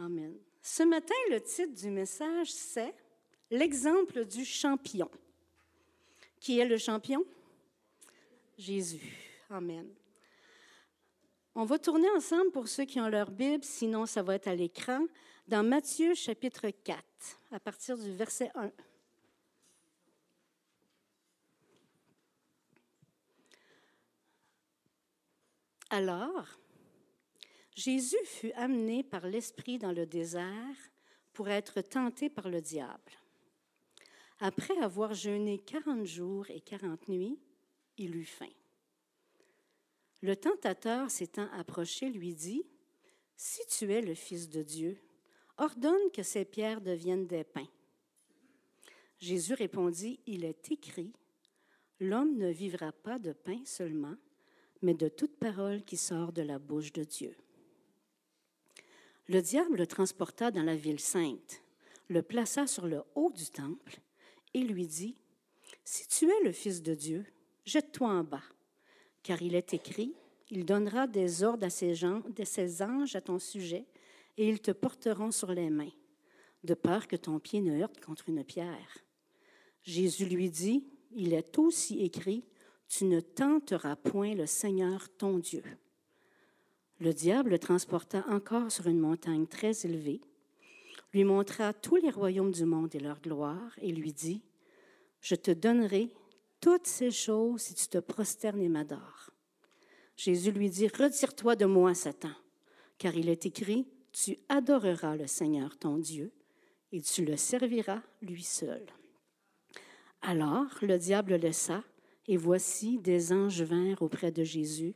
Amen. 0.00 0.34
Ce 0.62 0.82
matin, 0.82 1.14
le 1.30 1.40
titre 1.40 1.74
du 1.74 1.90
message, 1.90 2.52
c'est 2.52 2.94
L'exemple 3.50 4.24
du 4.24 4.44
champion. 4.44 5.10
Qui 6.38 6.60
est 6.60 6.64
le 6.64 6.78
champion? 6.78 7.24
Jésus. 8.56 9.02
Amen. 9.50 9.88
On 11.56 11.64
va 11.64 11.78
tourner 11.78 12.08
ensemble 12.10 12.52
pour 12.52 12.68
ceux 12.68 12.84
qui 12.84 13.00
ont 13.00 13.08
leur 13.08 13.30
Bible, 13.30 13.64
sinon 13.64 14.06
ça 14.06 14.22
va 14.22 14.36
être 14.36 14.46
à 14.46 14.54
l'écran, 14.54 15.04
dans 15.48 15.64
Matthieu 15.64 16.14
chapitre 16.14 16.70
4, 16.70 17.02
à 17.50 17.58
partir 17.58 17.98
du 17.98 18.14
verset 18.14 18.52
1. 18.54 18.70
Alors, 25.90 26.59
Jésus 27.80 28.22
fut 28.24 28.52
amené 28.52 29.02
par 29.02 29.26
l'Esprit 29.26 29.78
dans 29.78 29.92
le 29.92 30.04
désert 30.04 30.76
pour 31.32 31.48
être 31.48 31.80
tenté 31.80 32.28
par 32.28 32.50
le 32.50 32.60
diable. 32.60 33.12
Après 34.38 34.76
avoir 34.82 35.14
jeûné 35.14 35.58
quarante 35.58 36.04
jours 36.04 36.50
et 36.50 36.60
quarante 36.60 37.08
nuits, 37.08 37.38
il 37.96 38.16
eut 38.16 38.26
faim. 38.26 38.52
Le 40.20 40.36
tentateur 40.36 41.10
s'étant 41.10 41.48
approché 41.52 42.10
lui 42.10 42.34
dit, 42.34 42.66
Si 43.34 43.62
tu 43.68 43.90
es 43.90 44.02
le 44.02 44.14
Fils 44.14 44.50
de 44.50 44.62
Dieu, 44.62 44.98
ordonne 45.56 46.10
que 46.12 46.22
ces 46.22 46.44
pierres 46.44 46.82
deviennent 46.82 47.26
des 47.26 47.44
pains. 47.44 47.70
Jésus 49.20 49.54
répondit, 49.54 50.20
Il 50.26 50.44
est 50.44 50.70
écrit, 50.70 51.14
L'homme 51.98 52.36
ne 52.36 52.50
vivra 52.50 52.92
pas 52.92 53.18
de 53.18 53.32
pain 53.32 53.62
seulement, 53.64 54.16
mais 54.82 54.92
de 54.92 55.08
toute 55.08 55.38
parole 55.38 55.82
qui 55.82 55.96
sort 55.96 56.34
de 56.34 56.42
la 56.42 56.58
bouche 56.58 56.92
de 56.92 57.04
Dieu. 57.04 57.34
Le 59.30 59.40
diable 59.40 59.76
le 59.76 59.86
transporta 59.86 60.50
dans 60.50 60.64
la 60.64 60.74
ville 60.74 60.98
sainte, 60.98 61.62
le 62.08 62.20
plaça 62.20 62.66
sur 62.66 62.88
le 62.88 63.04
haut 63.14 63.30
du 63.30 63.46
temple 63.46 64.00
et 64.54 64.58
lui 64.58 64.88
dit, 64.88 65.14
Si 65.84 66.08
tu 66.08 66.28
es 66.28 66.42
le 66.42 66.50
Fils 66.50 66.82
de 66.82 66.94
Dieu, 66.94 67.24
jette-toi 67.64 68.08
en 68.08 68.24
bas, 68.24 68.42
car 69.22 69.40
il 69.40 69.54
est 69.54 69.72
écrit, 69.72 70.16
il 70.50 70.64
donnera 70.64 71.06
des 71.06 71.44
ordres 71.44 71.64
à 71.64 71.70
ses, 71.70 71.94
gens, 71.94 72.24
de 72.28 72.42
ses 72.42 72.82
anges 72.82 73.14
à 73.14 73.20
ton 73.20 73.38
sujet, 73.38 73.86
et 74.36 74.48
ils 74.48 74.60
te 74.60 74.72
porteront 74.72 75.30
sur 75.30 75.52
les 75.52 75.70
mains, 75.70 75.92
de 76.64 76.74
peur 76.74 77.06
que 77.06 77.14
ton 77.14 77.38
pied 77.38 77.60
ne 77.60 77.80
heurte 77.80 78.04
contre 78.04 78.30
une 78.30 78.42
pierre. 78.42 78.98
Jésus 79.82 80.26
lui 80.26 80.50
dit, 80.50 80.88
Il 81.12 81.34
est 81.34 81.56
aussi 81.56 82.00
écrit, 82.00 82.42
Tu 82.88 83.04
ne 83.04 83.20
tenteras 83.20 83.94
point 83.94 84.34
le 84.34 84.46
Seigneur 84.46 85.08
ton 85.08 85.38
Dieu. 85.38 85.62
Le 87.00 87.14
diable 87.14 87.50
le 87.50 87.58
transporta 87.58 88.24
encore 88.28 88.70
sur 88.70 88.86
une 88.86 89.00
montagne 89.00 89.46
très 89.46 89.86
élevée, 89.86 90.20
lui 91.12 91.24
montra 91.24 91.72
tous 91.72 91.96
les 91.96 92.10
royaumes 92.10 92.52
du 92.52 92.64
monde 92.64 92.94
et 92.94 93.00
leur 93.00 93.20
gloire, 93.20 93.72
et 93.80 93.90
lui 93.90 94.12
dit, 94.12 94.42
Je 95.20 95.34
te 95.34 95.50
donnerai 95.50 96.10
toutes 96.60 96.86
ces 96.86 97.10
choses 97.10 97.62
si 97.62 97.74
tu 97.74 97.88
te 97.88 97.98
prosternes 97.98 98.60
et 98.60 98.68
m'adores. 98.68 99.30
Jésus 100.16 100.52
lui 100.52 100.68
dit, 100.68 100.88
Retire-toi 100.88 101.56
de 101.56 101.64
moi, 101.64 101.94
Satan, 101.94 102.34
car 102.98 103.14
il 103.16 103.30
est 103.30 103.46
écrit, 103.46 103.88
Tu 104.12 104.36
adoreras 104.50 105.16
le 105.16 105.26
Seigneur 105.26 105.78
ton 105.78 105.96
Dieu, 105.96 106.32
et 106.92 107.00
tu 107.00 107.24
le 107.24 107.36
serviras 107.36 108.02
lui 108.20 108.42
seul. 108.42 108.84
Alors 110.22 110.68
le 110.82 110.98
diable 110.98 111.32
le 111.32 111.38
laissa, 111.38 111.82
et 112.26 112.36
voici 112.36 112.98
des 112.98 113.32
anges 113.32 113.62
vinrent 113.62 114.02
auprès 114.02 114.30
de 114.30 114.44
Jésus 114.44 114.94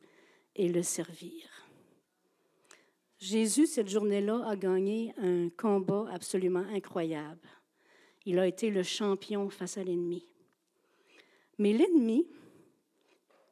et 0.55 0.69
le 0.69 0.83
servirent. 0.83 1.54
Jésus, 3.25 3.67
cette 3.67 3.89
journée-là, 3.89 4.47
a 4.47 4.55
gagné 4.55 5.15
un 5.17 5.49
combat 5.49 6.07
absolument 6.13 6.67
incroyable. 6.75 7.49
Il 8.27 8.39
a 8.39 8.47
été 8.47 8.69
le 8.69 8.83
champion 8.83 9.49
face 9.49 9.79
à 9.79 9.83
l'ennemi. 9.83 10.29
Mais 11.57 11.73
l'ennemi, 11.73 12.29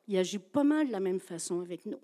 il 0.08 0.18
agit 0.18 0.38
pas 0.38 0.62
mal 0.62 0.88
de 0.88 0.92
la 0.92 1.00
même 1.00 1.20
façon 1.20 1.60
avec 1.62 1.86
nous. 1.86 2.00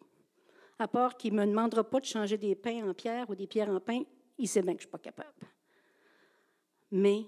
À 0.78 0.88
part 0.88 1.18
qu'il 1.18 1.34
ne 1.34 1.42
me 1.42 1.46
demandera 1.46 1.84
pas 1.84 2.00
de 2.00 2.06
changer 2.06 2.38
des 2.38 2.54
pains 2.54 2.88
en 2.88 2.94
pierre 2.94 3.28
ou 3.28 3.34
des 3.34 3.46
pierres 3.46 3.68
en 3.68 3.80
pain, 3.80 4.00
il 4.38 4.48
sait 4.48 4.62
bien 4.62 4.72
que 4.72 4.80
je 4.80 4.86
ne 4.86 4.88
suis 4.88 4.90
pas 4.90 4.98
capable. 4.98 5.46
Mais 6.90 7.26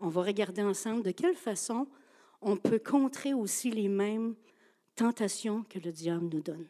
on 0.00 0.08
va 0.08 0.22
regarder 0.22 0.62
ensemble 0.62 1.02
de 1.02 1.10
quelle 1.10 1.36
façon 1.36 1.86
on 2.40 2.56
peut 2.56 2.78
contrer 2.78 3.34
aussi 3.34 3.70
les 3.70 3.88
mêmes 3.88 4.34
tentations 4.96 5.62
que 5.64 5.78
le 5.78 5.92
diable 5.92 6.30
nous 6.32 6.40
donne. 6.40 6.68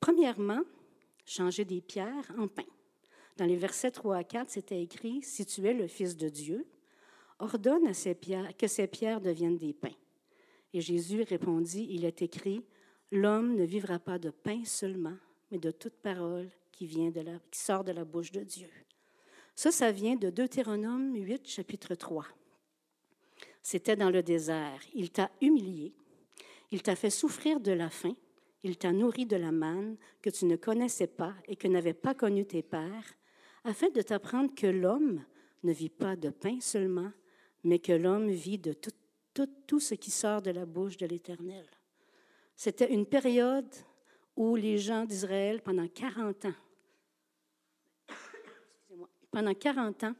Premièrement, 0.00 0.62
changer 1.24 1.64
des 1.64 1.80
pierres 1.80 2.32
en 2.38 2.48
pain. 2.48 2.66
Dans 3.36 3.46
les 3.46 3.56
versets 3.56 3.90
3 3.90 4.16
à 4.16 4.24
4, 4.24 4.50
c'était 4.50 4.82
écrit, 4.82 5.22
Si 5.22 5.46
tu 5.46 5.66
es 5.66 5.74
le 5.74 5.86
Fils 5.86 6.16
de 6.16 6.28
Dieu, 6.28 6.66
ordonne 7.38 7.86
à 7.86 7.94
ces 7.94 8.14
pierres, 8.14 8.56
que 8.56 8.66
ces 8.66 8.86
pierres 8.86 9.20
deviennent 9.20 9.58
des 9.58 9.72
pains. 9.72 9.96
Et 10.72 10.80
Jésus 10.80 11.22
répondit, 11.22 11.86
Il 11.90 12.04
est 12.04 12.22
écrit, 12.22 12.64
L'homme 13.10 13.56
ne 13.56 13.64
vivra 13.64 13.98
pas 13.98 14.18
de 14.18 14.30
pain 14.30 14.64
seulement, 14.64 15.16
mais 15.50 15.58
de 15.58 15.70
toute 15.70 15.94
parole 15.94 16.48
qui, 16.70 16.86
vient 16.86 17.10
de 17.10 17.20
la, 17.20 17.38
qui 17.50 17.60
sort 17.60 17.84
de 17.84 17.92
la 17.92 18.04
bouche 18.04 18.32
de 18.32 18.40
Dieu. 18.40 18.70
Ça, 19.54 19.70
ça 19.70 19.92
vient 19.92 20.16
de 20.16 20.30
Deutéronome 20.30 21.14
8, 21.14 21.46
chapitre 21.46 21.94
3. 21.94 22.26
C'était 23.62 23.96
dans 23.96 24.08
le 24.08 24.22
désert. 24.22 24.80
Il 24.94 25.10
t'a 25.10 25.30
humilié, 25.42 25.94
il 26.70 26.82
t'a 26.82 26.96
fait 26.96 27.10
souffrir 27.10 27.60
de 27.60 27.72
la 27.72 27.90
faim, 27.90 28.16
il 28.62 28.78
t'a 28.78 28.92
nourri 28.92 29.26
de 29.26 29.36
la 29.36 29.52
manne 29.52 29.96
que 30.20 30.30
tu 30.30 30.44
ne 30.44 30.56
connaissais 30.56 31.06
pas 31.06 31.34
et 31.46 31.56
que 31.56 31.68
n'avaient 31.68 31.94
pas 31.94 32.14
connu 32.14 32.46
tes 32.46 32.62
pères, 32.62 33.14
afin 33.64 33.90
de 33.90 34.02
t'apprendre 34.02 34.54
que 34.54 34.66
l'homme 34.66 35.24
ne 35.62 35.72
vit 35.72 35.88
pas 35.88 36.16
de 36.16 36.30
pain 36.30 36.58
seulement, 36.60 37.12
mais 37.64 37.78
que 37.78 37.92
l'homme 37.92 38.30
vit 38.30 38.58
de 38.58 38.72
tout, 38.72 38.90
tout, 39.66 39.80
ce 39.80 39.94
qui 39.94 40.10
sort 40.10 40.42
de 40.42 40.50
la 40.50 40.66
bouche 40.66 40.96
de 40.96 41.06
l'Éternel. 41.06 41.66
C'était 42.56 42.92
une 42.92 43.06
période 43.06 43.72
où 44.36 44.56
les 44.56 44.78
gens 44.78 45.04
d'Israël, 45.04 45.62
pendant 45.62 45.88
40 45.88 46.46
ans, 46.46 46.54
pendant 49.30 49.54
40 49.54 50.04
ans, 50.04 50.14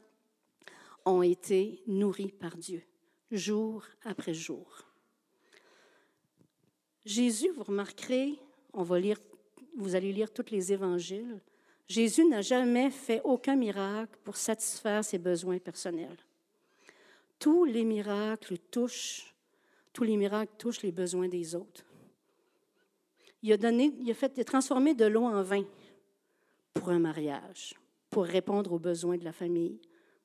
ont 1.05 1.21
été 1.21 1.83
nourris 1.87 2.31
par 2.31 2.57
Dieu, 2.57 2.81
jour 3.31 3.85
après 4.03 4.33
jour. 4.33 4.92
Jésus, 7.05 7.49
vous 7.49 7.63
remarquerez, 7.63 8.39
on 8.73 8.83
va 8.83 8.99
lire, 8.99 9.17
vous 9.77 9.95
allez 9.95 10.13
lire 10.13 10.31
tous 10.31 10.51
les 10.51 10.71
évangiles, 10.71 11.39
Jésus 11.87 12.25
n'a 12.25 12.41
jamais 12.41 12.89
fait 12.89 13.21
aucun 13.23 13.55
miracle 13.55 14.17
pour 14.23 14.37
satisfaire 14.37 15.03
ses 15.03 15.17
besoins 15.17 15.59
personnels. 15.59 16.17
Tous 17.39 17.65
les 17.65 17.83
miracles 17.83 18.57
touchent, 18.71 19.35
tous 19.91 20.03
les 20.03 20.15
miracles 20.15 20.53
touchent 20.57 20.81
les 20.81 20.91
besoins 20.91 21.27
des 21.27 21.55
autres. 21.55 21.83
Il 23.41 23.51
a 23.51 23.57
donné, 23.57 23.93
il 23.99 24.09
a 24.09 24.13
fait 24.13 24.43
transformer 24.45 24.93
de 24.93 25.05
l'eau 25.05 25.25
en 25.25 25.43
vin 25.43 25.65
pour 26.73 26.89
un 26.89 26.99
mariage, 26.99 27.73
pour 28.09 28.23
répondre 28.23 28.71
aux 28.71 28.79
besoins 28.79 29.17
de 29.17 29.25
la 29.25 29.33
famille, 29.33 29.81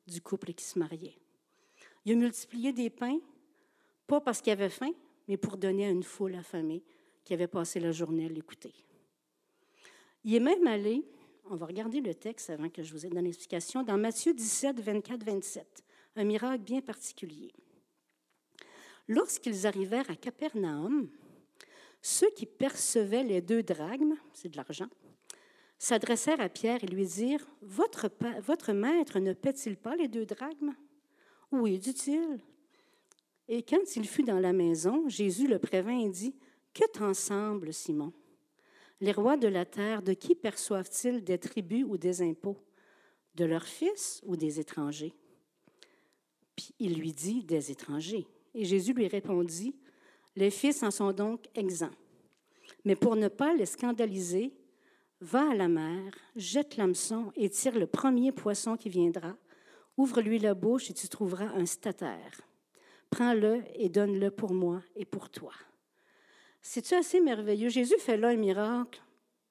du 0.06 0.21
couple 0.21 0.53
qui 0.53 0.65
se 0.65 0.78
mariait. 0.78 1.19
Il 2.05 2.12
a 2.12 2.15
multiplié 2.15 2.72
des 2.72 2.89
pains, 2.89 3.19
pas 4.06 4.21
parce 4.21 4.41
qu'il 4.41 4.53
avait 4.53 4.69
faim, 4.69 4.93
mais 5.28 5.37
pour 5.37 5.59
donner 5.59 5.87
à 5.87 5.91
une 5.91 6.03
foule 6.03 6.34
affamée 6.34 6.83
qui 7.25 7.34
avait 7.34 7.47
passé 7.47 7.78
la 7.78 7.93
journée 7.93 8.25
à 8.25 8.28
l'écouter. 8.28 8.75
Il 10.25 10.34
est 10.34 10.41
même 10.41 10.66
allé, 10.66 11.05
on 11.50 11.56
va 11.56 11.66
regarder 11.66 12.00
le 12.00 12.15
texte 12.15 12.50
avant 12.50 12.69
que 12.71 12.83
je 12.83 12.93
vous 12.93 13.06
ai 13.06 13.09
donné 13.09 13.22
l'explication, 13.22 13.83
dans 13.83 13.99
Matthieu 13.99 14.33
17, 14.33 14.81
24, 14.81 15.25
27, 15.25 15.84
un 16.16 16.25
miracle 16.25 16.65
bien 16.65 16.81
particulier. 16.81 17.53
Lorsqu'ils 19.06 19.66
arrivèrent 19.66 20.11
à 20.11 20.16
Capernaum, 20.16 21.09
ceux 22.03 22.31
qui 22.31 22.47
percevaient 22.47 23.25
les 23.25 23.41
deux 23.41 23.62
drachmes, 23.62 24.16
c'est 24.33 24.49
de 24.49 24.56
l'argent, 24.56 24.89
s'adressèrent 25.78 26.41
à 26.41 26.49
Pierre 26.49 26.83
et 26.83 26.89
lui 26.89 27.06
dirent 27.06 27.47
Votre, 27.63 28.10
votre 28.41 28.72
maître 28.72 29.19
ne 29.19 29.33
paie-t-il 29.33 29.77
pas 29.77 29.97
les 29.97 30.09
deux 30.09 30.27
drachmes? 30.27 30.74
Oui, 31.53 31.78
dit-il. 31.78 32.41
Et 33.48 33.62
quand 33.62 33.97
il 33.97 34.06
fut 34.06 34.24
dans 34.24 34.39
la 34.39 34.53
maison, 34.53 35.09
Jésus 35.09 35.48
le 35.48 35.59
prévint 35.59 35.98
et 35.98 36.10
dit 36.10 36.34
Que 36.74 36.84
t'en 36.92 37.15
semble, 37.15 37.72
Simon? 37.72 38.12
Les 39.00 39.12
rois 39.12 39.36
de 39.36 39.48
la 39.48 39.65
terre, 39.65 40.03
de 40.03 40.12
qui 40.12 40.34
perçoivent-ils 40.34 41.24
des 41.24 41.39
tributs 41.39 41.84
ou 41.84 41.97
des 41.97 42.21
impôts? 42.21 42.59
De 43.34 43.45
leurs 43.45 43.66
fils 43.66 44.21
ou 44.27 44.36
des 44.36 44.60
étrangers 44.60 45.15
Puis 46.56 46.74
il 46.78 46.98
lui 46.98 47.12
dit 47.12 47.42
Des 47.42 47.71
étrangers. 47.71 48.27
Et 48.54 48.65
Jésus 48.65 48.92
lui 48.92 49.09
répondit 49.09 49.74
Les 50.36 50.50
fils 50.50 50.83
en 50.83 50.91
sont 50.91 51.12
donc 51.12 51.47
exempts. 51.54 51.97
Mais 52.84 52.97
pour 52.97 53.16
ne 53.16 53.28
pas 53.28 53.54
les 53.54 53.66
scandaliser, 53.66 54.53
Va 55.21 55.50
à 55.50 55.54
la 55.54 55.66
mer, 55.66 56.12
jette 56.36 56.77
l'hameçon 56.77 57.33
et 57.34 57.50
tire 57.50 57.77
le 57.77 57.89
premier 57.89 58.30
poisson 58.30 58.77
qui 58.77 58.89
viendra. 58.89 59.36
Ouvre-lui 59.97 60.39
la 60.39 60.54
bouche 60.54 60.91
et 60.91 60.95
tu 60.95 61.09
trouveras 61.09 61.48
un 61.56 61.66
statère. 61.66 62.47
Prends-le 63.10 63.63
et 63.75 63.89
donne-le 63.89 64.31
pour 64.31 64.53
moi 64.53 64.83
et 64.95 65.05
pour 65.05 65.31
toi. 65.31 65.53
C'est-tu 66.60 66.95
assez 66.95 67.21
merveilleux? 67.21 67.69
Jésus 67.69 67.99
fait 67.99 68.16
là 68.16 68.28
un 68.28 68.37
miracle 68.37 69.01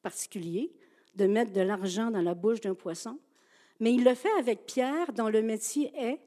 particulier 0.02 0.72
de 1.16 1.26
mettre 1.26 1.52
de 1.52 1.62
l'argent 1.62 2.12
dans 2.12 2.22
la 2.22 2.36
bouche 2.36 2.62
d'un 2.62 2.76
poisson, 2.76 3.20
mais 3.80 3.94
il 3.94 4.04
le 4.04 4.14
fait 4.14 4.32
avec 4.38 4.66
Pierre, 4.66 5.14
dont 5.14 5.30
le 5.30 5.42
métier 5.42 5.92
est 5.98 6.20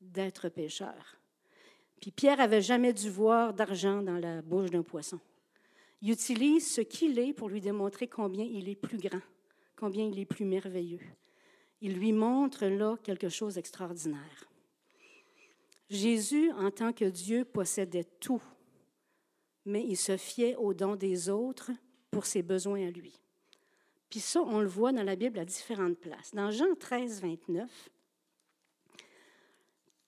d'être 0.00 0.48
pêcheur. 0.48 1.16
Puis 2.00 2.10
Pierre 2.10 2.40
avait 2.40 2.62
jamais 2.62 2.92
dû 2.92 3.10
voir 3.10 3.54
d'argent 3.54 4.02
dans 4.02 4.18
la 4.18 4.42
bouche 4.42 4.70
d'un 4.70 4.82
poisson. 4.82 5.20
Il 6.02 6.10
utilise 6.10 6.70
ce 6.70 6.80
qu'il 6.82 7.18
est 7.18 7.32
pour 7.32 7.48
lui 7.48 7.60
démontrer 7.60 8.06
combien 8.06 8.44
il 8.44 8.68
est 8.68 8.76
plus 8.76 8.98
grand, 8.98 9.22
combien 9.76 10.04
il 10.04 10.18
est 10.18 10.26
plus 10.26 10.44
merveilleux. 10.44 11.00
Il 11.80 11.94
lui 11.94 12.12
montre 12.12 12.66
là 12.66 12.96
quelque 13.02 13.28
chose 13.28 13.54
d'extraordinaire. 13.54 14.48
Jésus, 15.88 16.50
en 16.52 16.70
tant 16.70 16.92
que 16.92 17.04
Dieu, 17.04 17.44
possédait 17.44 18.04
tout, 18.20 18.42
mais 19.64 19.84
il 19.84 19.96
se 19.96 20.16
fiait 20.16 20.56
aux 20.56 20.74
dons 20.74 20.96
des 20.96 21.28
autres 21.28 21.70
pour 22.10 22.26
ses 22.26 22.42
besoins 22.42 22.88
à 22.88 22.90
lui. 22.90 23.20
Puis 24.10 24.20
ça, 24.20 24.40
on 24.42 24.60
le 24.60 24.68
voit 24.68 24.92
dans 24.92 25.02
la 25.02 25.16
Bible 25.16 25.38
à 25.38 25.44
différentes 25.44 25.98
places. 25.98 26.34
Dans 26.34 26.50
Jean 26.50 26.74
13, 26.78 27.20
29, 27.20 27.90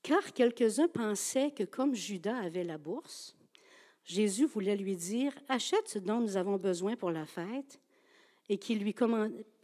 car 0.02 0.32
quelques-uns 0.32 0.88
pensaient 0.88 1.50
que 1.50 1.64
comme 1.64 1.94
Judas 1.94 2.38
avait 2.38 2.64
la 2.64 2.78
bourse, 2.78 3.36
Jésus 4.04 4.46
voulait 4.46 4.76
lui 4.76 4.96
dire, 4.96 5.32
achète 5.48 5.88
ce 5.88 5.98
dont 5.98 6.20
nous 6.20 6.36
avons 6.36 6.56
besoin 6.56 6.96
pour 6.96 7.10
la 7.10 7.26
fête, 7.26 7.80
et 8.48 8.56
qu'il 8.56 8.78
lui 8.78 8.94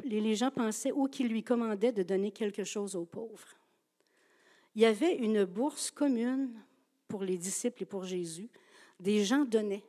les 0.05 0.35
gens 0.35 0.51
pensaient 0.51 0.93
ou 0.93 1.09
qu'il 1.09 1.29
lui 1.29 1.43
commandait 1.43 1.93
de 1.93 2.03
donner 2.03 2.31
quelque 2.31 2.65
chose 2.65 2.95
aux 2.95 3.07
pauvres. 3.07 3.57
Il 4.75 4.83
y 4.83 4.87
avait 4.87 5.17
une 5.17 5.45
bourse 5.45 5.91
commune 5.91 6.51
pour 7.07 7.23
les 7.23 7.39
disciples 7.39 7.83
et 7.83 7.87
pour 7.87 8.05
Jésus. 8.05 8.51
Des 8.99 9.25
gens 9.25 9.45
donnaient. 9.45 9.85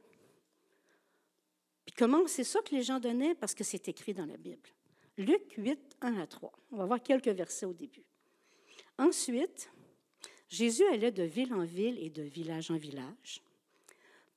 Puis 1.85 1.95
comment 1.97 2.25
c'est 2.27 2.43
ça 2.43 2.61
que 2.61 2.75
les 2.75 2.83
gens 2.83 2.99
donnaient? 2.99 3.35
Parce 3.35 3.55
que 3.55 3.63
c'est 3.63 3.87
écrit 3.87 4.13
dans 4.13 4.25
la 4.25 4.37
Bible. 4.37 4.69
Luc 5.17 5.53
8, 5.57 5.79
1 6.01 6.17
à 6.17 6.27
3. 6.27 6.51
On 6.71 6.77
va 6.77 6.85
voir 6.85 7.01
quelques 7.01 7.29
versets 7.29 7.65
au 7.65 7.73
début. 7.73 8.03
Ensuite, 8.97 9.69
Jésus 10.49 10.85
allait 10.87 11.11
de 11.11 11.23
ville 11.23 11.53
en 11.53 11.63
ville 11.63 11.97
et 11.99 12.09
de 12.09 12.21
village 12.21 12.69
en 12.69 12.77
village, 12.77 13.41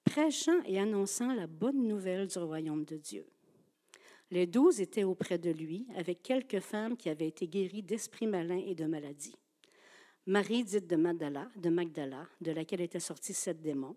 prêchant 0.04 0.62
et 0.64 0.78
annonçant 0.78 1.34
la 1.34 1.46
bonne 1.46 1.86
nouvelle 1.86 2.26
du 2.26 2.38
royaume 2.38 2.84
de 2.84 2.96
Dieu. 2.96 3.26
Les 4.30 4.46
douze 4.46 4.80
étaient 4.80 5.04
auprès 5.04 5.38
de 5.38 5.50
lui, 5.50 5.86
avec 5.96 6.22
quelques 6.22 6.60
femmes 6.60 6.96
qui 6.96 7.08
avaient 7.08 7.28
été 7.28 7.48
guéries 7.48 7.82
d'esprits 7.82 8.26
malins 8.26 8.62
et 8.66 8.74
de 8.74 8.84
maladies. 8.84 9.36
Marie 10.28 10.62
dite 10.62 10.86
de 10.86 10.96
Magdala, 10.96 11.48
de 12.42 12.50
laquelle 12.50 12.82
étaient 12.82 13.00
sortis 13.00 13.32
sept 13.32 13.62
démons, 13.62 13.96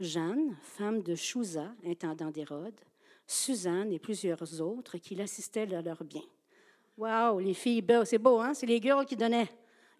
Jeanne, 0.00 0.56
femme 0.62 1.02
de 1.02 1.14
Chouza, 1.14 1.74
intendant 1.84 2.30
d'Hérode, 2.30 2.80
Suzanne 3.26 3.92
et 3.92 3.98
plusieurs 3.98 4.62
autres 4.62 4.96
qui 4.96 5.14
l'assistaient 5.14 5.74
à 5.74 5.82
leur 5.82 6.02
bien. 6.04 6.22
Waouh, 6.96 7.40
les 7.40 7.52
filles, 7.52 7.84
c'est 8.06 8.16
beau, 8.16 8.40
hein? 8.40 8.54
C'est 8.54 8.64
les 8.64 8.80
girls 8.80 9.04
qui 9.04 9.14
donnaient. 9.14 9.50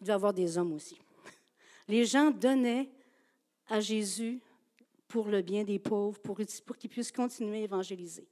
Il 0.01 0.07
doit 0.07 0.15
y 0.15 0.17
avoir 0.17 0.33
des 0.33 0.57
hommes 0.57 0.73
aussi. 0.73 0.99
Les 1.87 2.07
gens 2.07 2.31
donnaient 2.31 2.89
à 3.69 3.81
Jésus 3.81 4.41
pour 5.07 5.29
le 5.29 5.43
bien 5.43 5.65
des 5.65 5.79
pauvres, 5.79 6.19
pour, 6.21 6.39
pour 6.65 6.79
qu'ils 6.79 6.89
puissent 6.89 7.13
continuer 7.13 7.59
à 7.59 7.65
évangéliser. 7.65 8.27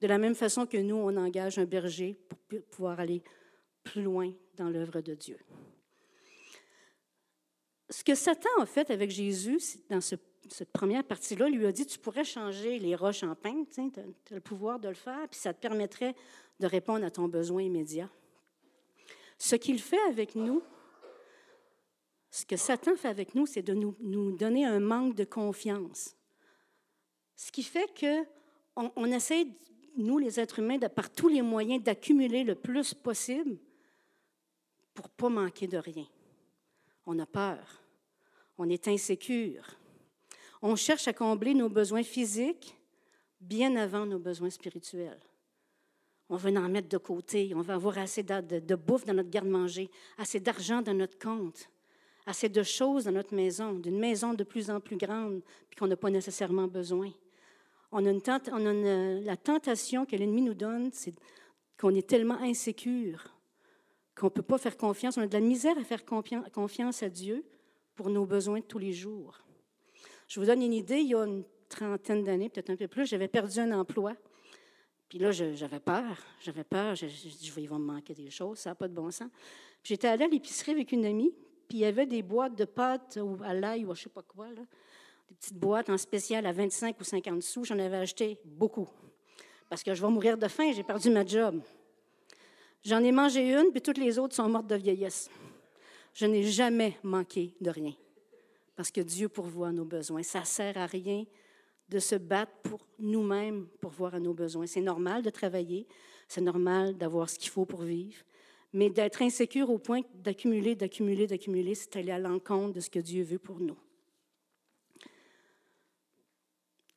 De 0.00 0.06
la 0.06 0.16
même 0.16 0.34
façon 0.34 0.64
que 0.64 0.78
nous, 0.78 0.96
on 0.96 1.14
engage 1.18 1.58
un 1.58 1.66
berger 1.66 2.16
pour 2.26 2.38
pouvoir 2.70 3.00
aller 3.00 3.22
plus 3.82 4.02
loin 4.02 4.32
dans 4.56 4.70
l'œuvre 4.70 5.02
de 5.02 5.12
Dieu. 5.12 5.36
Ce 7.90 8.02
que 8.02 8.14
Satan 8.14 8.48
a 8.60 8.66
fait 8.66 8.90
avec 8.90 9.10
Jésus, 9.10 9.58
dans 9.90 10.00
cette 10.00 10.72
première 10.72 11.04
partie-là, 11.04 11.48
lui 11.48 11.66
a 11.66 11.72
dit, 11.72 11.86
tu 11.86 11.98
pourrais 11.98 12.24
changer 12.24 12.78
les 12.78 12.94
roches 12.94 13.22
en 13.22 13.34
pain, 13.34 13.64
tu 13.70 13.80
as 13.80 14.34
le 14.34 14.40
pouvoir 14.40 14.78
de 14.78 14.88
le 14.88 14.94
faire, 14.94 15.28
puis 15.28 15.38
ça 15.38 15.52
te 15.52 15.60
permettrait 15.60 16.14
de 16.60 16.66
répondre 16.66 17.04
à 17.04 17.10
ton 17.10 17.28
besoin 17.28 17.62
immédiat. 17.62 18.08
Ce 19.38 19.56
qu'il 19.56 19.80
fait 19.80 20.00
avec 20.08 20.34
nous, 20.34 20.62
ce 22.30 22.46
que 22.46 22.56
Satan 22.56 22.96
fait 22.96 23.08
avec 23.08 23.34
nous, 23.34 23.46
c'est 23.46 23.62
de 23.62 23.74
nous, 23.74 24.32
donner 24.32 24.64
un 24.64 24.80
manque 24.80 25.14
de 25.14 25.24
confiance. 25.24 26.16
Ce 27.36 27.52
qui 27.52 27.62
fait 27.62 27.92
que 27.94 28.24
on, 28.76 29.04
essaie, 29.12 29.46
nous 29.96 30.18
les 30.18 30.40
êtres 30.40 30.58
humains, 30.58 30.78
de, 30.78 30.88
par 30.88 31.10
tous 31.10 31.28
les 31.28 31.42
moyens, 31.42 31.82
d'accumuler 31.82 32.42
le 32.42 32.56
plus 32.56 32.92
possible 32.92 33.58
pour 34.94 35.08
pas 35.10 35.28
manquer 35.28 35.68
de 35.68 35.76
rien 35.76 36.06
on 37.06 37.18
a 37.18 37.26
peur, 37.26 37.82
on 38.58 38.68
est 38.68 38.88
insécure. 38.88 39.64
On 40.62 40.76
cherche 40.76 41.08
à 41.08 41.12
combler 41.12 41.54
nos 41.54 41.68
besoins 41.68 42.02
physiques 42.02 42.76
bien 43.40 43.76
avant 43.76 44.06
nos 44.06 44.18
besoins 44.18 44.50
spirituels. 44.50 45.20
On 46.30 46.36
veut 46.36 46.56
en 46.56 46.68
mettre 46.68 46.88
de 46.88 46.96
côté, 46.96 47.52
on 47.54 47.60
veut 47.60 47.74
avoir 47.74 47.98
assez 47.98 48.22
de, 48.22 48.74
bouffe 48.74 49.04
dans 49.04 49.12
notre 49.12 49.28
garde-manger, 49.28 49.90
assez 50.16 50.40
d'argent 50.40 50.80
dans 50.80 50.94
notre 50.94 51.18
compte, 51.18 51.68
assez 52.24 52.48
de 52.48 52.62
choses 52.62 53.04
dans 53.04 53.12
notre 53.12 53.34
maison, 53.34 53.74
d'une 53.74 53.98
maison 53.98 54.32
de 54.32 54.42
plus 54.42 54.70
en 54.70 54.80
plus 54.80 54.96
grande, 54.96 55.42
puis 55.68 55.78
qu'on 55.78 55.86
n'a 55.86 55.96
pas 55.96 56.10
nécessairement 56.10 56.66
besoin. 56.66 57.10
On 57.92 58.06
a, 58.06 58.10
une 58.10 58.22
on 58.52 58.66
a 58.66 59.20
la 59.20 59.36
tentation 59.36 60.06
que 60.06 60.16
l'ennemi 60.16 60.40
nous 60.40 60.54
donne, 60.54 60.90
c'est 60.92 61.14
qu'on 61.78 61.94
est 61.94 62.08
tellement 62.08 62.40
insécure 62.40 63.33
qu'on 64.16 64.26
ne 64.26 64.30
peut 64.30 64.42
pas 64.42 64.58
faire 64.58 64.76
confiance. 64.76 65.16
On 65.18 65.22
a 65.22 65.26
de 65.26 65.32
la 65.32 65.40
misère 65.40 65.76
à 65.78 65.84
faire 65.84 66.04
confiance 66.04 67.02
à 67.02 67.08
Dieu 67.08 67.44
pour 67.94 68.10
nos 68.10 68.26
besoins 68.26 68.60
de 68.60 68.64
tous 68.64 68.78
les 68.78 68.92
jours. 68.92 69.40
Je 70.28 70.40
vous 70.40 70.46
donne 70.46 70.62
une 70.62 70.72
idée, 70.72 70.98
il 70.98 71.08
y 71.08 71.14
a 71.14 71.24
une 71.24 71.44
trentaine 71.68 72.24
d'années, 72.24 72.48
peut-être 72.48 72.70
un 72.70 72.76
peu 72.76 72.88
plus, 72.88 73.06
j'avais 73.06 73.28
perdu 73.28 73.58
un 73.60 73.72
emploi. 73.72 74.14
Puis 75.08 75.18
là, 75.18 75.30
j'avais 75.30 75.80
peur. 75.80 76.16
J'avais 76.40 76.64
peur. 76.64 76.94
Je, 76.94 77.06
je, 77.06 77.28
je, 77.28 77.60
il 77.60 77.68
va 77.68 77.78
me 77.78 77.84
manquer 77.84 78.14
des 78.14 78.30
choses, 78.30 78.58
ça 78.58 78.70
n'a 78.70 78.74
pas 78.74 78.88
de 78.88 78.94
bon 78.94 79.10
sens. 79.10 79.28
J'étais 79.82 80.08
allée 80.08 80.24
à 80.24 80.28
l'épicerie 80.28 80.72
avec 80.72 80.92
une 80.92 81.04
amie, 81.04 81.32
puis 81.68 81.78
il 81.78 81.80
y 81.80 81.84
avait 81.84 82.06
des 82.06 82.22
boîtes 82.22 82.56
de 82.56 82.64
pâtes 82.64 83.18
à 83.44 83.54
l'ail 83.54 83.84
ou 83.84 83.92
à 83.92 83.94
je 83.94 84.00
ne 84.00 84.04
sais 84.04 84.10
pas 84.10 84.22
quoi, 84.22 84.48
des 84.48 85.34
petites 85.34 85.58
boîtes 85.58 85.90
en 85.90 85.98
spécial 85.98 86.46
à 86.46 86.52
25 86.52 86.98
ou 87.00 87.04
50 87.04 87.42
sous. 87.42 87.64
J'en 87.64 87.78
avais 87.78 87.98
acheté 87.98 88.38
beaucoup. 88.44 88.88
Parce 89.68 89.82
que 89.82 89.94
je 89.94 90.02
vais 90.02 90.10
mourir 90.10 90.38
de 90.38 90.48
faim, 90.48 90.72
j'ai 90.74 90.82
perdu 90.82 91.10
ma 91.10 91.24
job. 91.24 91.62
J'en 92.84 93.02
ai 93.02 93.12
mangé 93.12 93.50
une, 93.50 93.70
puis 93.70 93.80
toutes 93.80 93.98
les 93.98 94.18
autres 94.18 94.34
sont 94.34 94.48
mortes 94.48 94.66
de 94.66 94.74
vieillesse. 94.74 95.30
Je 96.12 96.26
n'ai 96.26 96.44
jamais 96.44 96.98
manqué 97.02 97.54
de 97.60 97.70
rien, 97.70 97.94
parce 98.76 98.90
que 98.90 99.00
Dieu 99.00 99.28
pourvoit 99.28 99.72
nos 99.72 99.84
besoins. 99.84 100.22
Ça 100.22 100.40
ne 100.40 100.44
sert 100.44 100.76
à 100.76 100.86
rien 100.86 101.24
de 101.88 101.98
se 101.98 102.14
battre 102.14 102.52
pour 102.62 102.86
nous-mêmes 102.98 103.66
pour 103.80 103.90
voir 103.90 104.14
à 104.14 104.20
nos 104.20 104.34
besoins. 104.34 104.66
C'est 104.66 104.80
normal 104.80 105.22
de 105.22 105.30
travailler, 105.30 105.86
c'est 106.28 106.40
normal 106.40 106.96
d'avoir 106.96 107.28
ce 107.28 107.38
qu'il 107.38 107.50
faut 107.50 107.64
pour 107.64 107.82
vivre, 107.82 108.22
mais 108.72 108.90
d'être 108.90 109.22
insécure 109.22 109.70
au 109.70 109.78
point 109.78 110.02
d'accumuler, 110.14 110.74
d'accumuler, 110.74 111.26
d'accumuler, 111.26 111.74
c'est 111.74 111.96
aller 111.96 112.12
à 112.12 112.18
l'encontre 112.18 112.74
de 112.74 112.80
ce 112.80 112.90
que 112.90 112.98
Dieu 112.98 113.22
veut 113.22 113.38
pour 113.38 113.60
nous. 113.60 113.78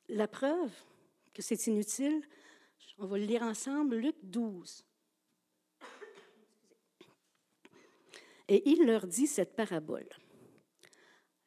La 0.08 0.28
preuve 0.28 0.72
que 1.34 1.42
c'est 1.42 1.66
inutile, 1.66 2.22
on 2.98 3.06
va 3.06 3.18
le 3.18 3.24
lire 3.24 3.42
ensemble, 3.42 3.96
Luc 3.96 4.16
12. 4.22 4.84
Et 8.48 8.68
il 8.68 8.86
leur 8.86 9.06
dit 9.06 9.26
cette 9.26 9.54
parabole. 9.54 10.08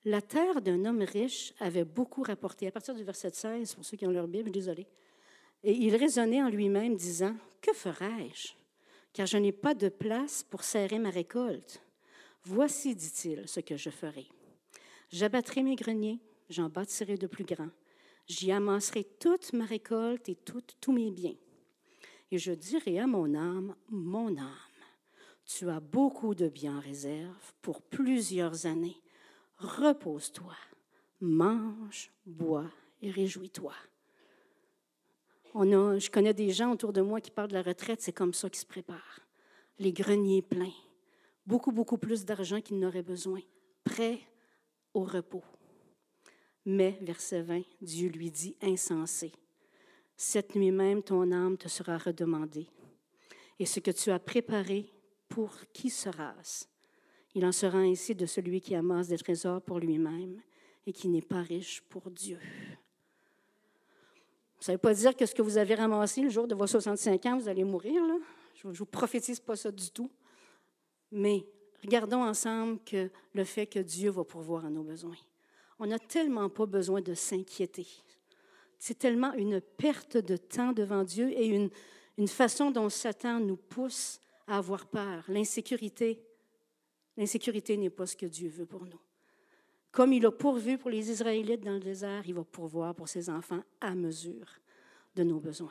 La 0.06 0.22
terre 0.22 0.62
d'un 0.62 0.86
homme 0.86 1.02
riche 1.02 1.54
avait 1.60 1.86
beaucoup 1.86 2.24
rapporté. 2.24 2.68
À 2.68 2.72
partir 2.72 2.96
du 2.96 3.04
verset 3.04 3.32
16, 3.32 3.76
pour 3.76 3.86
ceux 3.86 3.98
qui 3.98 4.06
ont 4.08 4.12
leur 4.12 4.28
Bible, 4.28 4.52
désolé. 4.52 4.88
Et 5.64 5.74
il 5.74 5.96
raisonnait 5.96 6.42
en 6.42 6.50
lui-même, 6.50 6.96
disant 6.96 7.36
Que 7.62 7.74
ferai-je 7.74 8.54
Car 9.14 9.28
je 9.28 9.38
n'ai 9.38 9.52
pas 9.52 9.76
de 9.76 9.90
place 9.90 10.44
pour 10.44 10.64
serrer 10.64 10.98
ma 10.98 11.12
récolte. 11.12 11.84
Voici, 12.44 12.96
dit-il, 12.96 13.48
ce 13.48 13.60
que 13.60 13.78
je 13.78 13.92
ferai. 13.92 14.26
J'abattrai 15.12 15.62
mes 15.62 15.76
greniers, 15.76 16.20
j'en 16.50 16.70
bâtirai 16.70 17.18
de 17.18 17.28
plus 17.28 17.44
grands. 17.44 17.70
J'y 18.28 18.52
amasserai 18.52 19.04
toute 19.04 19.54
ma 19.54 19.66
récolte 19.66 20.30
et 20.30 20.36
tous 20.36 20.92
mes 20.92 21.12
biens. 21.12 21.36
Et 22.32 22.38
je 22.38 22.54
dirai 22.54 22.98
à 22.98 23.06
mon 23.06 23.36
âme, 23.36 23.76
mon 23.90 24.36
âme, 24.38 24.71
tu 25.46 25.70
as 25.70 25.80
beaucoup 25.80 26.36
de 26.36 26.48
biens 26.48 26.78
en 26.78 26.82
réserve 26.82 27.54
pour 27.62 27.82
plusieurs 27.82 28.66
années. 28.66 29.02
Repose-toi, 29.58 30.56
mange, 31.20 32.12
bois 32.26 32.70
et 33.02 33.12
réjouis-toi. 33.12 33.74
On 35.54 35.72
a, 35.74 36.00
je 36.00 36.10
connais 36.10 36.34
des 36.34 36.52
gens 36.52 36.72
autour 36.72 36.94
de 36.94 37.02
moi 37.02 37.20
qui 37.20 37.32
parlent 37.32 37.50
de 37.50 37.56
la 37.56 37.62
retraite, 37.62 38.02
c'est 38.02 38.14
comme 38.14 38.34
ça 38.34 38.50
qu'ils 38.50 38.62
se 38.62 38.66
préparent. 38.66 39.20
Les 39.80 39.92
greniers 39.92 40.42
pleins, 40.42 40.74
beaucoup, 41.46 41.72
beaucoup 41.72 41.98
plus 41.98 42.24
d'argent 42.24 42.62
qu'ils 42.62 42.80
n'auraient 42.80 43.04
besoin, 43.04 43.42
prêts 43.84 44.20
au 44.94 45.04
repos. 45.04 45.44
Mais, 46.66 46.98
verset 47.02 47.42
20, 47.42 47.64
Dieu 47.82 48.10
lui 48.10 48.32
dit, 48.32 48.56
insensé, 48.62 49.34
cette 50.16 50.56
nuit 50.56 50.72
même 50.72 51.02
ton 51.02 51.32
âme 51.32 51.58
te 51.58 51.68
sera 51.68 51.98
redemandée, 51.98 52.68
et 53.60 53.66
ce 53.66 53.80
que 53.80 53.92
tu 53.92 54.12
as 54.12 54.20
préparé 54.20 54.90
pour 55.32 55.52
qui 55.72 55.90
sera-ce 55.90 56.66
Il 57.34 57.46
en 57.46 57.54
sera 57.54 57.80
ainsi 57.80 58.14
de 58.14 58.26
celui 58.26 58.60
qui 58.60 58.76
amasse 58.76 59.08
des 59.08 59.18
trésors 59.18 59.62
pour 59.62 59.80
lui-même 59.80 60.42
et 60.86 60.92
qui 60.92 61.08
n'est 61.08 61.22
pas 61.22 61.42
riche 61.42 61.82
pour 61.90 62.12
Dieu. 62.12 62.38
Ça 64.60 64.74
ne 64.74 64.76
veut 64.76 64.82
pas 64.82 64.94
dire 64.94 65.16
que 65.16 65.26
ce 65.26 65.34
que 65.34 65.42
vous 65.42 65.58
avez 65.58 65.74
ramassé 65.74 66.22
le 66.22 66.30
jour 66.30 66.48
de 66.48 66.54
vos 66.54 66.68
65 66.68 67.26
ans, 67.26 67.38
vous 67.38 67.48
allez 67.48 67.64
mourir. 67.64 68.04
Je 68.56 68.68
ne 68.68 68.74
vous 68.74 68.86
prophétise 68.86 69.40
pas 69.40 69.56
ça 69.56 69.72
du 69.72 69.90
tout. 69.90 70.12
Mais 71.12 71.46
regardons 71.82 72.24
ensemble 72.24 72.80
que 72.86 73.10
le 73.34 73.44
fait 73.46 73.66
que 73.66 73.80
Dieu 73.80 74.12
va 74.12 74.24
pourvoir 74.24 74.66
à 74.66 74.70
nos 74.70 74.84
besoins. 74.84 75.18
On 75.80 75.88
n'a 75.88 75.98
tellement 75.98 76.50
pas 76.50 76.66
besoin 76.66 77.02
de 77.02 77.14
s'inquiéter. 77.14 77.88
C'est 78.78 79.00
tellement 79.00 79.34
une 79.34 79.62
perte 79.62 80.18
de 80.18 80.36
temps 80.36 80.74
devant 80.74 81.04
Dieu 81.04 81.32
et 81.32 81.48
une, 81.48 81.70
une 82.18 82.28
façon 82.28 82.70
dont 82.70 82.90
Satan 82.90 83.40
nous 83.40 83.58
pousse 83.58 84.20
avoir 84.58 84.86
peur. 84.86 85.24
L'insécurité, 85.28 86.22
l'insécurité 87.18 87.78
n'est 87.78 87.90
pas 87.90 88.06
ce 88.06 88.16
que 88.16 88.26
Dieu 88.26 88.50
veut 88.50 88.66
pour 88.66 88.86
nous. 88.86 89.00
Comme 89.92 90.14
il 90.14 90.26
a 90.26 90.32
pourvu 90.32 90.78
pour 90.78 90.90
les 90.90 91.12
Israélites 91.12 91.64
dans 91.64 91.74
le 91.74 91.80
désert, 91.80 92.24
il 92.26 92.34
va 92.34 92.44
pourvoir 92.44 92.96
pour 92.96 93.10
ses 93.10 93.30
enfants 93.30 93.64
à 93.82 93.94
mesure 93.94 94.48
de 95.16 95.24
nos 95.24 95.40
besoins. 95.40 95.70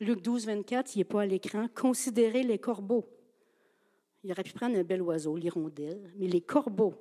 Luc 0.00 0.22
12, 0.22 0.46
24, 0.46 0.94
il 0.94 0.98
n'est 0.98 1.04
pas 1.04 1.22
à 1.22 1.26
l'écran. 1.26 1.68
Considérez 1.74 2.42
les 2.42 2.58
corbeaux. 2.58 3.06
Il 4.24 4.32
aurait 4.32 4.42
pu 4.42 4.52
prendre 4.52 4.76
un 4.76 4.82
bel 4.82 5.02
oiseau, 5.02 5.36
l'hirondelle, 5.36 6.10
mais 6.16 6.26
les 6.26 6.40
corbeaux, 6.40 6.94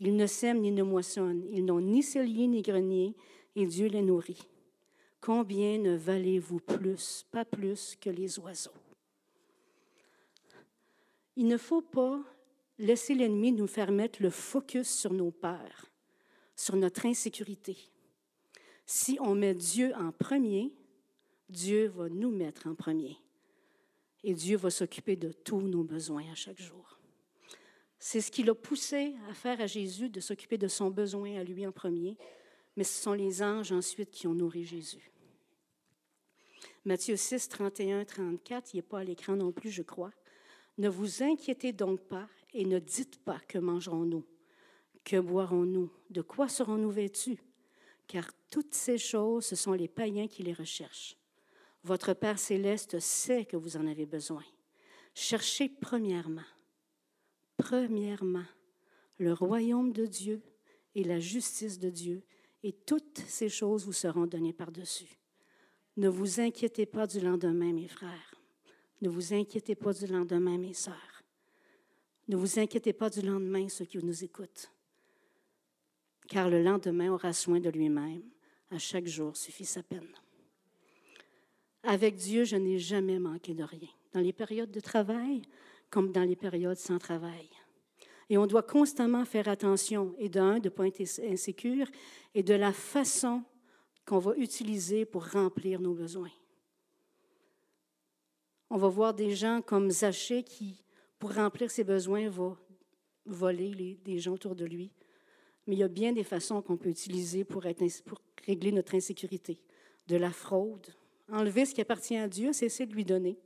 ils 0.00 0.16
ne 0.16 0.26
sèment 0.26 0.60
ni 0.60 0.72
ne 0.72 0.82
moissonnent, 0.82 1.44
ils 1.50 1.64
n'ont 1.64 1.80
ni 1.80 2.02
cellier 2.02 2.46
ni 2.46 2.62
grenier, 2.62 3.14
et 3.54 3.66
Dieu 3.66 3.88
les 3.88 4.02
nourrit. 4.02 4.48
Combien 5.20 5.78
ne 5.78 5.94
valez-vous 5.94 6.60
plus, 6.60 7.26
pas 7.30 7.44
plus 7.44 7.96
que 8.00 8.08
les 8.08 8.38
oiseaux? 8.38 8.70
Il 11.40 11.46
ne 11.46 11.56
faut 11.56 11.80
pas 11.80 12.22
laisser 12.78 13.14
l'ennemi 13.14 13.50
nous 13.50 13.66
faire 13.66 13.92
mettre 13.92 14.20
le 14.20 14.28
focus 14.28 14.90
sur 14.90 15.14
nos 15.14 15.30
peurs, 15.30 15.86
sur 16.54 16.76
notre 16.76 17.06
insécurité. 17.06 17.78
Si 18.84 19.16
on 19.22 19.34
met 19.34 19.54
Dieu 19.54 19.94
en 19.94 20.12
premier, 20.12 20.70
Dieu 21.48 21.86
va 21.96 22.10
nous 22.10 22.30
mettre 22.30 22.66
en 22.66 22.74
premier. 22.74 23.16
Et 24.22 24.34
Dieu 24.34 24.58
va 24.58 24.68
s'occuper 24.68 25.16
de 25.16 25.32
tous 25.32 25.62
nos 25.62 25.82
besoins 25.82 26.30
à 26.30 26.34
chaque 26.34 26.60
jour. 26.60 26.98
C'est 27.98 28.20
ce 28.20 28.30
qui 28.30 28.42
l'a 28.42 28.54
poussé 28.54 29.14
à 29.30 29.32
faire 29.32 29.62
à 29.62 29.66
Jésus 29.66 30.10
de 30.10 30.20
s'occuper 30.20 30.58
de 30.58 30.68
son 30.68 30.90
besoin 30.90 31.40
à 31.40 31.42
lui 31.42 31.66
en 31.66 31.72
premier, 31.72 32.18
mais 32.76 32.84
ce 32.84 33.02
sont 33.02 33.14
les 33.14 33.42
anges 33.42 33.72
ensuite 33.72 34.10
qui 34.10 34.26
ont 34.26 34.34
nourri 34.34 34.66
Jésus. 34.66 35.10
Matthieu 36.84 37.16
6, 37.16 37.48
31, 37.48 38.04
34, 38.04 38.74
il 38.74 38.76
n'est 38.76 38.82
pas 38.82 38.98
à 38.98 39.04
l'écran 39.04 39.36
non 39.36 39.52
plus, 39.52 39.70
je 39.70 39.80
crois. 39.80 40.12
Ne 40.80 40.88
vous 40.88 41.22
inquiétez 41.22 41.74
donc 41.74 42.00
pas 42.00 42.26
et 42.54 42.64
ne 42.64 42.78
dites 42.78 43.18
pas 43.18 43.38
que 43.46 43.58
mangerons-nous, 43.58 44.24
que 45.04 45.20
boirons-nous, 45.20 45.92
de 46.08 46.22
quoi 46.22 46.48
serons-nous 46.48 46.90
vêtus, 46.90 47.38
car 48.06 48.32
toutes 48.50 48.72
ces 48.72 48.96
choses, 48.96 49.44
ce 49.44 49.56
sont 49.56 49.74
les 49.74 49.88
païens 49.88 50.26
qui 50.26 50.42
les 50.42 50.54
recherchent. 50.54 51.18
Votre 51.84 52.14
Père 52.14 52.38
céleste 52.38 52.98
sait 52.98 53.44
que 53.44 53.58
vous 53.58 53.76
en 53.76 53.86
avez 53.86 54.06
besoin. 54.06 54.42
Cherchez 55.14 55.68
premièrement, 55.68 56.48
premièrement, 57.58 58.46
le 59.18 59.34
royaume 59.34 59.92
de 59.92 60.06
Dieu 60.06 60.40
et 60.94 61.04
la 61.04 61.20
justice 61.20 61.78
de 61.78 61.90
Dieu, 61.90 62.22
et 62.62 62.72
toutes 62.72 63.18
ces 63.18 63.50
choses 63.50 63.84
vous 63.84 63.92
seront 63.92 64.26
données 64.26 64.54
par-dessus. 64.54 65.18
Ne 65.98 66.08
vous 66.08 66.40
inquiétez 66.40 66.86
pas 66.86 67.06
du 67.06 67.20
lendemain, 67.20 67.74
mes 67.74 67.88
frères. 67.88 68.29
Ne 69.00 69.08
vous 69.08 69.32
inquiétez 69.32 69.74
pas 69.74 69.92
du 69.92 70.06
lendemain, 70.06 70.58
mes 70.58 70.74
sœurs. 70.74 71.22
Ne 72.28 72.36
vous 72.36 72.58
inquiétez 72.58 72.92
pas 72.92 73.10
du 73.10 73.22
lendemain, 73.22 73.68
ceux 73.68 73.84
qui 73.84 73.98
nous 73.98 74.24
écoutent. 74.24 74.70
Car 76.28 76.48
le 76.48 76.62
lendemain 76.62 77.12
aura 77.12 77.32
soin 77.32 77.60
de 77.60 77.70
lui-même. 77.70 78.22
À 78.70 78.78
chaque 78.78 79.06
jour 79.06 79.36
suffit 79.36 79.64
sa 79.64 79.82
peine. 79.82 80.14
Avec 81.82 82.16
Dieu, 82.16 82.44
je 82.44 82.56
n'ai 82.56 82.78
jamais 82.78 83.18
manqué 83.18 83.52
de 83.54 83.64
rien, 83.64 83.88
dans 84.12 84.20
les 84.20 84.32
périodes 84.32 84.70
de 84.70 84.80
travail 84.80 85.42
comme 85.90 86.12
dans 86.12 86.22
les 86.22 86.36
périodes 86.36 86.78
sans 86.78 86.98
travail. 86.98 87.48
Et 88.28 88.38
on 88.38 88.46
doit 88.46 88.62
constamment 88.62 89.24
faire 89.24 89.48
attention, 89.48 90.14
et 90.18 90.28
d'un, 90.28 90.60
de 90.60 90.64
ne 90.64 90.68
pas 90.68 90.86
être 90.86 91.02
insécure, 91.28 91.88
et 92.34 92.44
de 92.44 92.54
la 92.54 92.72
façon 92.72 93.42
qu'on 94.06 94.20
va 94.20 94.36
utiliser 94.36 95.04
pour 95.04 95.28
remplir 95.28 95.80
nos 95.80 95.94
besoins. 95.94 96.30
On 98.70 98.78
va 98.78 98.88
voir 98.88 99.14
des 99.14 99.34
gens 99.34 99.60
comme 99.62 99.90
Zachée 99.90 100.44
qui, 100.44 100.82
pour 101.18 101.34
remplir 101.34 101.70
ses 101.70 101.82
besoins, 101.82 102.28
va 102.28 102.56
voler 103.26 103.74
les, 103.74 103.96
des 103.96 104.20
gens 104.20 104.34
autour 104.34 104.54
de 104.54 104.64
lui. 104.64 104.92
Mais 105.66 105.74
il 105.74 105.80
y 105.80 105.82
a 105.82 105.88
bien 105.88 106.12
des 106.12 106.24
façons 106.24 106.62
qu'on 106.62 106.76
peut 106.76 106.88
utiliser 106.88 107.44
pour, 107.44 107.62
régler 107.62 108.72
notre 108.72 108.94
insécurité. 108.94 109.60
De 110.06 110.16
la 110.16 110.30
fraude, 110.30 110.86
enlever 111.28 111.66
ce 111.66 111.74
qui 111.74 111.80
appartient 111.80 112.16
à 112.16 112.28
Dieu, 112.28 112.52
c'est 112.52 112.66
essayer 112.66 112.86
de 112.86 112.94
lui 112.94 113.04
donner. 113.04 113.38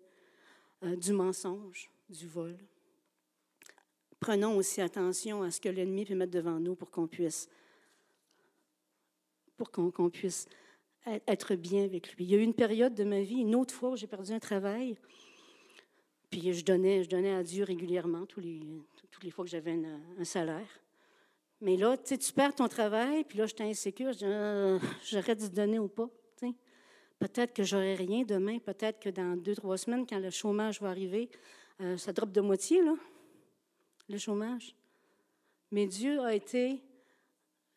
Euh, 0.82 0.96
du 0.96 1.12
mensonge, 1.12 1.90
du 2.10 2.28
vol. 2.28 2.56
Prenons 4.20 4.56
aussi 4.56 4.80
attention 4.80 5.42
à 5.42 5.50
ce 5.50 5.60
que 5.60 5.68
l'ennemi 5.68 6.04
peut 6.04 6.14
mettre 6.14 6.32
devant 6.32 6.60
nous 6.60 6.74
pour 6.74 6.90
qu'on 6.90 7.06
puisse, 7.06 7.48
pour 9.56 9.70
qu'on 9.70 10.10
puisse 10.10 10.46
être 11.06 11.54
bien 11.54 11.84
avec 11.84 12.14
lui. 12.14 12.24
Il 12.24 12.30
y 12.30 12.34
a 12.34 12.38
eu 12.38 12.42
une 12.42 12.54
période 12.54 12.94
de 12.94 13.04
ma 13.04 13.20
vie, 13.20 13.36
une 13.36 13.54
autre 13.54 13.74
fois 13.74 13.90
où 13.90 13.96
j'ai 13.96 14.06
perdu 14.06 14.32
un 14.32 14.38
travail, 14.38 14.96
puis 16.30 16.52
je 16.52 16.64
donnais, 16.64 17.04
je 17.04 17.08
donnais 17.08 17.34
à 17.34 17.42
Dieu 17.42 17.64
régulièrement, 17.64 18.26
tous 18.26 18.40
les, 18.40 18.60
toutes 19.10 19.22
les 19.22 19.30
fois 19.30 19.44
que 19.44 19.50
j'avais 19.50 19.72
un, 19.72 20.24
salaire. 20.24 20.80
Mais 21.60 21.76
là, 21.76 21.96
tu 21.96 22.32
perds 22.32 22.54
ton 22.54 22.68
travail, 22.68 23.24
puis 23.24 23.38
là, 23.38 23.46
j'étais 23.46 23.64
insécure, 23.64 24.12
je 24.12 24.18
dis, 24.18 24.24
euh, 24.26 24.78
j'arrête 25.04 25.40
de 25.40 25.54
donner 25.54 25.78
ou 25.78 25.88
pas. 25.88 26.08
Peut-être 27.18 27.54
que 27.54 27.62
j'aurai 27.62 27.94
rien 27.94 28.24
demain, 28.24 28.58
peut-être 28.58 29.00
que 29.00 29.08
dans 29.08 29.36
deux, 29.36 29.54
trois 29.54 29.78
semaines, 29.78 30.06
quand 30.06 30.18
le 30.18 30.30
chômage 30.30 30.80
va 30.82 30.90
arriver, 30.90 31.30
euh, 31.80 31.96
ça 31.96 32.12
drop 32.12 32.30
de 32.32 32.40
moitié, 32.40 32.82
là, 32.82 32.94
le 34.08 34.18
chômage. 34.18 34.74
Mais 35.70 35.86
Dieu 35.86 36.20
a 36.20 36.34
été 36.34 36.82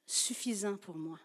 suffisant 0.05 0.75
pour 0.77 0.97
moi. 0.97 1.17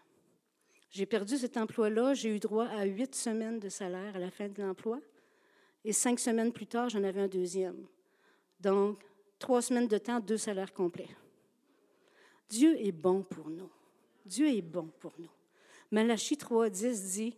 J'ai 0.93 1.07
perdu 1.07 1.37
cet 1.37 1.57
emploi-là, 1.57 2.13
j'ai 2.13 2.35
eu 2.35 2.39
droit 2.39 2.67
à 2.67 2.85
huit 2.85 3.15
semaines 3.15 3.59
de 3.59 3.67
salaire 3.67 4.15
à 4.15 4.19
la 4.19 4.29
fin 4.29 4.47
de 4.47 4.61
l'emploi, 4.61 5.01
et 5.83 5.91
cinq 5.91 6.19
semaines 6.19 6.53
plus 6.53 6.67
tard, 6.67 6.89
j'en 6.89 7.03
avais 7.03 7.21
un 7.21 7.27
deuxième. 7.27 7.87
Donc, 8.59 9.03
trois 9.39 9.63
semaines 9.63 9.87
de 9.87 9.97
temps, 9.97 10.19
deux 10.19 10.37
salaires 10.37 10.71
complets. 10.71 11.09
Dieu 12.47 12.79
est 12.79 12.91
bon 12.91 13.23
pour 13.23 13.49
nous. 13.49 13.71
Dieu 14.23 14.47
est 14.47 14.61
bon 14.61 14.87
pour 14.99 15.13
nous. 15.17 15.31
Malachie 15.89 16.35
3.10 16.35 17.11
dit, 17.11 17.35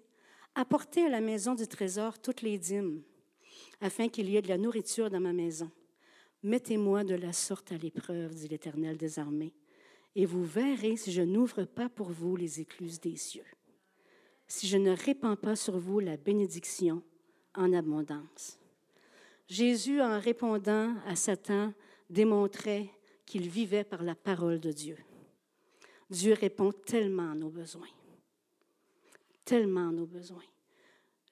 Apportez 0.53 1.05
à 1.05 1.09
la 1.09 1.21
maison 1.21 1.55
du 1.55 1.65
trésor 1.65 2.19
toutes 2.19 2.41
les 2.41 2.57
dîmes, 2.57 3.03
afin 3.79 4.09
qu'il 4.09 4.29
y 4.29 4.35
ait 4.35 4.41
de 4.41 4.49
la 4.49 4.57
nourriture 4.57 5.09
dans 5.09 5.21
ma 5.21 5.31
maison. 5.31 5.71
Mettez-moi 6.43 7.05
de 7.05 7.15
la 7.15 7.31
sorte 7.31 7.71
à 7.71 7.77
l'épreuve, 7.77 8.35
dit 8.35 8.49
l'Éternel 8.49 8.97
des 8.97 9.17
armées 9.17 9.53
et 10.15 10.25
vous 10.25 10.43
verrez 10.43 10.95
si 10.95 11.11
je 11.11 11.21
n'ouvre 11.21 11.65
pas 11.65 11.89
pour 11.89 12.09
vous 12.09 12.35
les 12.35 12.61
écluses 12.61 12.99
des 13.01 13.17
cieux, 13.17 13.45
si 14.47 14.67
je 14.67 14.77
ne 14.77 14.91
répands 14.91 15.35
pas 15.35 15.55
sur 15.55 15.77
vous 15.77 15.99
la 15.99 16.17
bénédiction 16.17 17.03
en 17.53 17.73
abondance. 17.73 18.57
Jésus, 19.47 20.01
en 20.01 20.19
répondant 20.19 20.95
à 21.05 21.15
Satan, 21.15 21.73
démontrait 22.09 22.89
qu'il 23.25 23.49
vivait 23.49 23.83
par 23.83 24.03
la 24.03 24.15
parole 24.15 24.59
de 24.59 24.71
Dieu. 24.71 24.97
Dieu 26.09 26.33
répond 26.33 26.71
tellement 26.71 27.31
à 27.31 27.35
nos 27.35 27.49
besoins, 27.49 27.89
tellement 29.43 29.89
à 29.89 29.91
nos 29.91 30.05
besoins. 30.05 30.43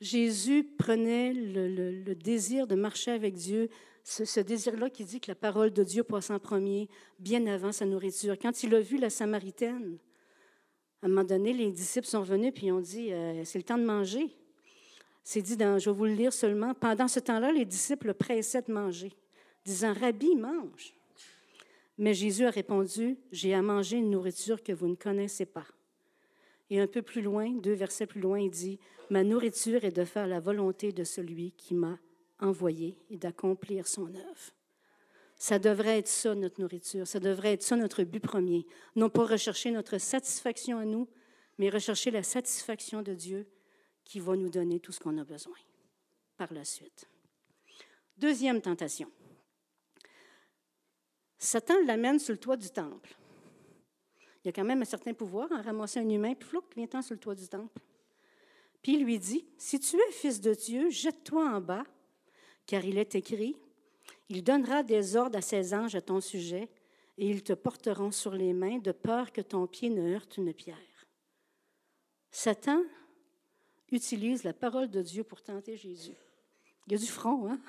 Jésus 0.02 0.64
prenait 0.64 1.34
le, 1.34 1.68
le 1.92 2.16
désir 2.16 2.68
de 2.68 2.76
marcher 2.76 3.12
avec 3.12 3.36
Dieu 3.36 3.70
ce, 4.04 4.40
désir-là 4.42 4.90
qui 4.90 5.06
dit 5.06 5.20
que 5.22 5.32
la 5.32 5.36
parole 5.36 5.72
de 5.72 5.84
Dieu 5.84 6.04
passe 6.04 6.30
en 6.30 6.40
premier, 6.40 6.90
bien 7.20 7.46
avant 7.48 7.72
sa 7.72 7.86
nourriture. 7.86 8.38
Quand 8.38 8.64
il 8.64 8.76
a 8.76 8.82
vu 8.82 8.98
la 8.98 9.10
Samaritaine, 9.10 9.98
à 11.02 11.06
un 11.06 11.10
moment 11.10 11.24
donné, 11.24 11.54
les 11.54 11.72
disciples 11.72 12.08
sont 12.08 12.22
venus 12.22 12.54
puis 12.54 12.72
ont 12.72 12.82
dit 12.82 13.14
euh, 13.14 13.44
C'est 13.46 13.60
le 13.60 13.64
temps 13.64 13.78
de 13.78 13.86
manger. 13.86 14.36
C'est 15.24 15.42
dit 15.42 15.56
dans, 15.56 15.80
je 15.80 15.90
vais 15.90 15.96
vous 15.96 16.06
le 16.06 16.14
lire 16.14 16.34
seulement. 16.34 16.74
Pendant 16.74 17.08
ce 17.08 17.20
temps-là, 17.22 17.52
les 17.52 17.66
disciples 17.66 18.08
le 18.08 18.14
pressaient 18.14 18.62
de 18.62 18.74
manger, 18.74 19.14
disant 19.64 19.94
Rabbi, 19.94 20.36
mange. 20.36 20.94
Mais 21.98 22.14
Jésus 22.14 22.46
a 22.46 22.50
répondu 22.50 23.18
J'ai 23.32 23.54
à 23.54 23.62
manger 23.62 23.98
une 23.98 24.10
nourriture 24.10 24.62
que 24.62 24.74
vous 24.74 24.88
ne 24.88 24.96
connaissez 24.96 25.46
pas. 25.46 25.66
Et 26.70 26.80
un 26.80 26.88
peu 26.88 27.02
plus 27.02 27.22
loin, 27.22 27.52
deux 27.52 27.74
versets 27.74 28.08
plus 28.08 28.22
loin, 28.22 28.40
il 28.40 28.50
dit 28.50 28.80
Ma 29.10 29.24
nourriture 29.24 29.86
est 29.86 29.96
de 29.96 30.04
faire 30.04 30.28
la 30.28 30.42
volonté 30.42 30.92
de 30.92 31.04
celui 31.04 31.52
qui 31.52 31.74
m'a 31.74 32.00
envoyé 32.44 32.98
et 33.10 33.18
d'accomplir 33.18 33.88
son 33.88 34.14
œuvre. 34.14 34.54
Ça 35.36 35.60
devrait 35.60 36.00
être 36.00 36.08
ça, 36.08 36.36
notre 36.36 36.62
nourriture. 36.62 37.08
Ça 37.08 37.20
devrait 37.20 37.54
être 37.54 37.64
ça, 37.64 37.76
notre 37.76 38.04
but 38.04 38.20
premier. 38.20 38.66
Non 38.96 39.10
pas 39.10 39.26
rechercher 39.26 39.72
notre 39.72 39.98
satisfaction 39.98 40.78
à 40.78 40.86
nous, 40.86 41.08
mais 41.58 41.70
rechercher 41.70 42.12
la 42.12 42.24
satisfaction 42.24 43.02
de 43.02 43.14
Dieu 43.14 43.48
qui 44.04 44.20
va 44.20 44.36
nous 44.36 44.50
donner 44.50 44.80
tout 44.80 44.92
ce 44.92 45.00
qu'on 45.00 45.18
a 45.18 45.24
besoin 45.24 45.58
par 46.38 46.54
la 46.54 46.64
suite. 46.64 47.08
Deuxième 48.18 48.62
tentation. 48.62 49.10
Satan 51.38 51.76
l'amène 51.86 52.20
sur 52.20 52.34
le 52.34 52.40
toit 52.40 52.58
du 52.58 52.70
temple. 52.70 53.16
Il 54.44 54.48
y 54.48 54.50
a 54.50 54.52
quand 54.52 54.64
même 54.64 54.82
un 54.82 54.86
certain 54.86 55.14
pouvoir 55.14 55.52
à 55.52 55.62
ramasser 55.62 56.00
un 56.00 56.10
humain, 56.10 56.34
puis 56.36 56.48
flou, 56.48 56.62
vient-en 56.76 57.02
sur 57.02 57.16
le 57.16 57.20
toit 57.20 57.36
du 57.36 57.48
temple. 57.48 57.82
Puis 58.82 58.96
il 58.96 59.04
lui 59.04 59.18
dit, 59.18 59.46
Si 59.58 59.80
tu 59.80 59.96
es 59.96 60.12
fils 60.12 60.42
de 60.42 60.54
Dieu, 60.54 60.90
jette-toi 60.90 61.50
en 61.50 61.62
bas, 61.62 61.86
car 62.66 62.86
il 62.86 62.98
est 62.98 63.16
écrit, 63.16 63.56
Il 64.30 64.44
donnera 64.44 64.84
des 64.84 65.16
ordres 65.16 65.38
à 65.38 65.42
ses 65.42 65.74
anges 65.74 65.96
à 65.96 66.02
ton 66.02 66.22
sujet, 66.22 66.70
et 67.18 67.30
ils 67.30 67.44
te 67.44 67.54
porteront 67.54 68.12
sur 68.12 68.34
les 68.34 68.54
mains, 68.54 68.80
de 68.80 68.92
peur 68.92 69.32
que 69.32 69.42
ton 69.42 69.68
pied 69.68 69.90
ne 69.90 70.14
heurte 70.14 70.38
une 70.38 70.54
pierre. 70.54 70.78
Satan 72.32 72.82
utilise 73.92 74.44
la 74.44 74.54
parole 74.54 74.90
de 74.90 75.02
Dieu 75.02 75.24
pour 75.24 75.42
tenter 75.42 75.78
Jésus. 75.78 76.16
Il 76.88 76.94
y 76.94 76.96
a 76.96 77.00
du 77.00 77.06
front, 77.06 77.48
hein? 77.48 77.60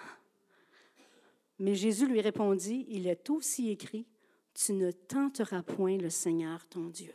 Mais 1.59 1.75
Jésus 1.75 2.07
lui 2.07 2.21
répondit, 2.21 2.87
Il 2.89 3.07
est 3.07 3.31
aussi 3.31 3.71
écrit, 3.71 4.07
Tu 4.55 4.73
ne 4.73 4.91
tenteras 4.91 5.63
point 5.63 5.99
le 5.99 6.11
Seigneur 6.11 6.67
ton 6.67 6.87
Dieu. 6.87 7.13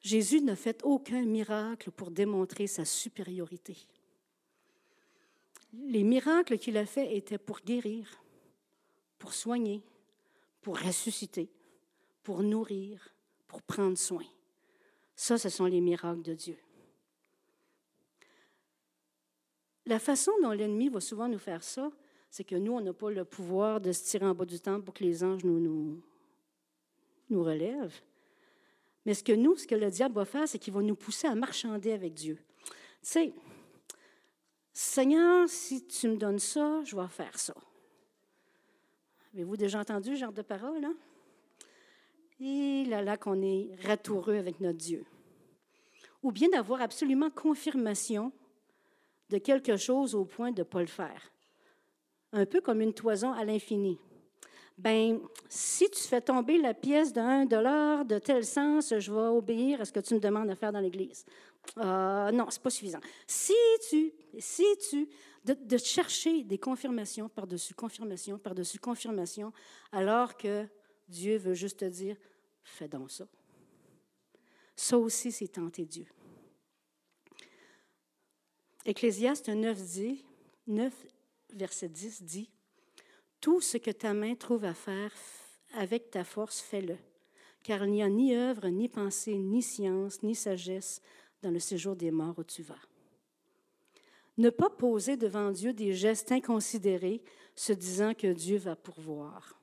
Jésus 0.00 0.40
n'a 0.40 0.56
fait 0.56 0.80
aucun 0.84 1.22
miracle 1.24 1.90
pour 1.90 2.10
démontrer 2.10 2.66
sa 2.66 2.84
supériorité. 2.84 3.76
Les 5.72 6.02
miracles 6.02 6.58
qu'il 6.58 6.76
a 6.76 6.86
faits 6.86 7.10
étaient 7.10 7.38
pour 7.38 7.60
guérir, 7.60 8.22
pour 9.18 9.34
soigner, 9.34 9.82
pour 10.62 10.78
ressusciter, 10.78 11.50
pour 12.22 12.42
nourrir, 12.42 13.14
pour 13.46 13.62
prendre 13.62 13.96
soin. 13.98 14.24
Ça, 15.14 15.38
ce 15.38 15.48
sont 15.48 15.66
les 15.66 15.80
miracles 15.80 16.22
de 16.22 16.34
Dieu. 16.34 16.56
La 19.86 19.98
façon 19.98 20.32
dont 20.42 20.52
l'ennemi 20.52 20.88
va 20.90 21.00
souvent 21.00 21.28
nous 21.28 21.38
faire 21.38 21.62
ça, 21.62 21.90
c'est 22.30 22.44
que 22.44 22.56
nous, 22.56 22.72
on 22.72 22.80
n'a 22.80 22.92
pas 22.92 23.10
le 23.10 23.24
pouvoir 23.24 23.80
de 23.80 23.92
se 23.92 24.04
tirer 24.04 24.26
en 24.26 24.34
bas 24.34 24.44
du 24.44 24.60
temple 24.60 24.84
pour 24.84 24.94
que 24.94 25.02
les 25.02 25.24
anges 25.24 25.44
nous, 25.44 25.58
nous, 25.58 26.02
nous 27.30 27.42
relèvent. 27.42 27.98
Mais 29.06 29.14
ce 29.14 29.24
que 29.24 29.32
nous, 29.32 29.56
ce 29.56 29.66
que 29.66 29.74
le 29.74 29.90
diable 29.90 30.14
va 30.14 30.26
faire, 30.26 30.46
c'est 30.46 30.58
qu'il 30.58 30.74
va 30.74 30.82
nous 30.82 30.94
pousser 30.94 31.26
à 31.26 31.34
marchander 31.34 31.92
avec 31.92 32.12
Dieu. 32.12 32.38
Tu 32.60 32.72
sais, 33.00 33.32
Seigneur, 34.80 35.48
si 35.48 35.84
tu 35.88 36.06
me 36.06 36.16
donnes 36.16 36.38
ça, 36.38 36.84
je 36.84 36.94
vais 36.94 37.08
faire 37.08 37.36
ça. 37.36 37.52
Avez-vous 39.34 39.56
déjà 39.56 39.80
entendu 39.80 40.10
ce 40.10 40.20
genre 40.20 40.32
de 40.32 40.42
parole? 40.42 40.84
Hein? 40.84 40.94
Et 42.38 42.84
là, 42.84 43.02
là 43.02 43.16
qu'on 43.16 43.42
est 43.42 43.70
ratoureux 43.82 44.36
avec 44.36 44.60
notre 44.60 44.78
Dieu. 44.78 45.04
Ou 46.22 46.30
bien 46.30 46.48
d'avoir 46.48 46.80
absolument 46.80 47.28
confirmation 47.28 48.30
de 49.30 49.38
quelque 49.38 49.76
chose 49.76 50.14
au 50.14 50.24
point 50.24 50.52
de 50.52 50.60
ne 50.60 50.64
pas 50.64 50.80
le 50.80 50.86
faire. 50.86 51.32
Un 52.32 52.46
peu 52.46 52.60
comme 52.60 52.80
une 52.80 52.94
toison 52.94 53.32
à 53.32 53.44
l'infini. 53.44 53.98
Ben, 54.78 55.18
si 55.48 55.90
tu 55.90 56.04
fais 56.04 56.20
tomber 56.20 56.56
la 56.56 56.72
pièce 56.72 57.12
d'un 57.12 57.46
dollar 57.46 58.04
de 58.04 58.20
tel 58.20 58.44
sens, 58.44 58.94
je 58.96 59.12
vais 59.12 59.26
obéir 59.36 59.80
à 59.80 59.84
ce 59.84 59.92
que 59.92 59.98
tu 59.98 60.14
me 60.14 60.20
demandes 60.20 60.48
de 60.48 60.54
faire 60.54 60.70
dans 60.70 60.78
l'Église. 60.78 61.26
Euh, 61.78 62.30
non, 62.30 62.46
c'est 62.48 62.62
pas 62.62 62.70
suffisant. 62.70 63.00
Si 63.26 63.56
tu, 63.90 64.12
si 64.38 64.64
tu, 64.90 65.08
de, 65.44 65.76
chercher 65.76 66.44
des 66.44 66.58
confirmations 66.58 67.28
par-dessus 67.28 67.74
confirmation, 67.74 68.38
par-dessus 68.38 68.78
confirmation, 68.78 69.52
alors 69.92 70.36
que 70.36 70.66
Dieu 71.08 71.38
veut 71.38 71.54
juste 71.54 71.80
te 71.80 71.84
dire, 71.84 72.16
fais 72.62 72.88
donc 72.88 73.10
ça. 73.10 73.26
Ça 74.76 74.98
aussi, 74.98 75.32
c'est 75.32 75.48
tenter 75.48 75.84
Dieu. 75.84 76.06
Ecclésiaste 78.84 79.48
9, 79.48 79.82
dit, 79.82 80.24
9, 80.66 80.94
verset 81.54 81.88
10 81.88 82.22
dit, 82.22 82.50
Tout 83.40 83.60
ce 83.60 83.76
que 83.76 83.90
ta 83.90 84.14
main 84.14 84.34
trouve 84.34 84.64
à 84.64 84.74
faire 84.74 85.12
avec 85.74 86.10
ta 86.10 86.24
force, 86.24 86.60
fais-le, 86.60 86.96
car 87.62 87.84
il 87.84 87.92
n'y 87.92 88.02
a 88.02 88.08
ni 88.08 88.34
œuvre, 88.34 88.68
ni 88.68 88.88
pensée, 88.88 89.36
ni 89.36 89.62
science, 89.62 90.22
ni 90.22 90.34
sagesse 90.34 91.02
dans 91.42 91.50
le 91.50 91.58
séjour 91.58 91.96
des 91.96 92.10
morts 92.10 92.38
où 92.38 92.44
tu 92.44 92.62
vas. 92.62 92.78
Ne 94.38 94.50
pas 94.50 94.70
poser 94.70 95.16
devant 95.16 95.50
Dieu 95.50 95.72
des 95.72 95.92
gestes 95.92 96.32
inconsidérés, 96.32 97.22
se 97.54 97.72
disant 97.72 98.14
que 98.14 98.32
Dieu 98.32 98.56
va 98.56 98.76
pourvoir. 98.76 99.58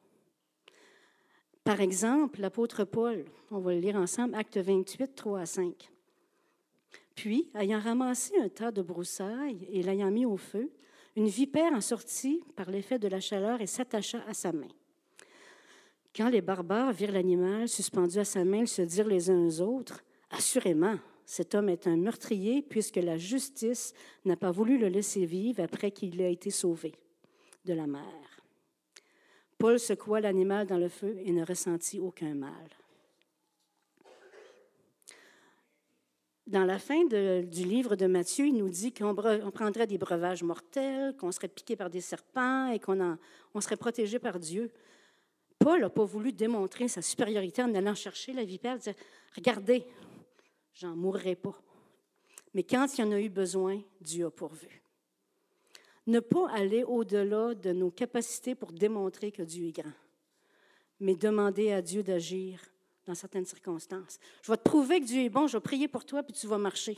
Par 1.64 1.82
exemple, 1.82 2.42
l'apôtre 2.42 2.84
Paul, 2.84 3.26
on 3.50 3.60
va 3.60 3.74
le 3.74 3.80
lire 3.80 3.96
ensemble, 3.96 4.36
acte 4.36 4.58
28, 4.58 5.16
3 5.16 5.40
à 5.40 5.46
5. 5.46 5.90
Puis, 7.16 7.50
ayant 7.56 7.80
ramassé 7.80 8.38
un 8.40 8.50
tas 8.50 8.72
de 8.72 8.82
broussailles 8.82 9.66
et 9.72 9.82
l'ayant 9.82 10.12
mis 10.12 10.26
au 10.26 10.38
feu, 10.38 10.70
une 11.16 11.28
vipère 11.28 11.72
en 11.74 11.82
sortit 11.82 12.44
par 12.56 12.70
l'effet 12.70 13.00
de 13.00 13.08
la 13.08 13.22
chaleur 13.22 13.62
et 13.62 13.68
s'attacha 13.68 14.22
à 14.28 14.34
sa 14.34 14.52
main. 14.52 14.68
Quand 16.16 16.30
les 16.30 16.42
barbares 16.42 16.92
virent 16.92 17.14
l'animal 17.14 17.70
suspendu 17.70 18.20
à 18.20 18.26
sa 18.26 18.44
main, 18.44 18.60
ils 18.60 18.68
se 18.68 18.82
dirent 18.82 19.08
les 19.08 19.30
uns 19.30 19.48
aux 19.48 19.62
autres 19.62 20.04
Assurément, 20.32 20.98
cet 21.26 21.56
homme 21.56 21.70
est 21.70 21.88
un 21.88 21.98
meurtrier, 21.98 22.62
puisque 22.62 22.98
la 22.98 23.18
justice 23.18 23.94
n'a 24.26 24.36
pas 24.36 24.52
voulu 24.52 24.78
le 24.78 24.88
laisser 24.88 25.26
vivre 25.26 25.64
après 25.64 25.92
qu'il 25.92 26.22
ait 26.22 26.34
été 26.34 26.52
sauvé 26.52 26.94
de 27.66 27.74
la 27.74 27.88
mer. 27.88 28.04
Paul 29.58 29.80
secoua 29.80 30.20
l'animal 30.20 30.68
dans 30.68 30.78
le 30.78 30.90
feu 30.90 31.18
et 31.24 31.32
ne 31.32 31.44
ressentit 31.44 32.00
aucun 32.00 32.36
mal. 32.36 32.70
Dans 36.46 36.64
la 36.64 36.78
fin 36.78 37.06
du 37.06 37.66
livre 37.66 37.96
de 37.96 38.06
Matthieu, 38.06 38.46
il 38.46 38.56
nous 38.56 38.70
dit 38.70 38.94
qu'on 38.94 39.16
prendrait 39.16 39.88
des 39.88 39.98
breuvages 39.98 40.44
mortels, 40.44 41.16
qu'on 41.18 41.32
serait 41.32 41.48
piqué 41.48 41.76
par 41.76 41.90
des 41.90 42.02
serpents 42.02 42.72
et 42.72 42.78
qu'on 42.78 43.18
on 43.56 43.62
serait 43.62 43.78
protégé 43.78 44.20
par 44.20 44.40
Dieu. 44.40 44.72
Paul 45.58 45.82
n'a 45.82 45.90
pas 45.90 46.04
voulu 46.04 46.32
démontrer 46.32 46.88
sa 46.88 47.02
supériorité 47.02 47.64
en 47.64 47.74
allant 47.74 47.96
chercher 47.96 48.32
la 48.34 48.44
vipère, 48.44 48.78
dire 48.78 48.94
Regardez, 49.36 49.88
j'en 50.76 50.96
mourrai 50.96 51.36
pas. 51.36 51.60
Mais 52.54 52.64
quand 52.64 52.98
il 52.98 53.02
y 53.02 53.04
en 53.04 53.12
a 53.12 53.20
eu 53.20 53.30
besoin, 53.30 53.82
Dieu 54.00 54.28
a 54.28 54.32
pourvu. 54.32 54.82
Ne 56.08 56.20
pas 56.20 56.50
aller 56.52 56.84
au-delà 56.84 57.56
de 57.56 57.72
nos 57.72 57.90
capacités 57.90 58.54
pour 58.54 58.72
démontrer 58.72 59.32
que 59.32 59.42
Dieu 59.42 59.68
est 59.68 59.72
grand, 59.72 59.94
mais 61.00 61.16
demander 61.16 61.72
à 61.72 61.82
Dieu 61.82 62.04
d'agir 62.04 62.62
dans 63.06 63.16
certaines 63.16 63.46
circonstances. 63.46 64.20
Je 64.44 64.52
vais 64.52 64.58
te 64.58 64.64
prouver 64.64 65.00
que 65.00 65.06
Dieu 65.06 65.24
est 65.24 65.30
bon, 65.30 65.48
je 65.48 65.58
vais 65.58 65.62
prier 65.62 65.88
pour 65.88 66.06
toi, 66.06 66.24
puis 66.24 66.34
tu 66.34 66.48
vas 66.48 66.58
marcher. 66.58 66.98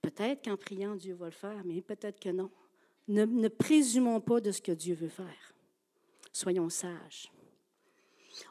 Peut-être 0.00 0.44
qu'en 0.44 0.56
priant, 0.56 0.96
Dieu 0.96 1.14
va 1.14 1.26
le 1.26 1.32
faire, 1.32 1.62
mais 1.64 1.80
peut-être 1.80 2.20
que 2.20 2.30
non. 2.30 2.50
Ne, 3.08 3.24
ne, 3.24 3.48
présumons 3.48 4.20
pas 4.20 4.40
de 4.40 4.52
ce 4.52 4.62
que 4.62 4.72
Dieu 4.72 4.94
veut 4.94 5.08
faire. 5.08 5.54
Soyons 6.32 6.68
sages. 6.68 7.30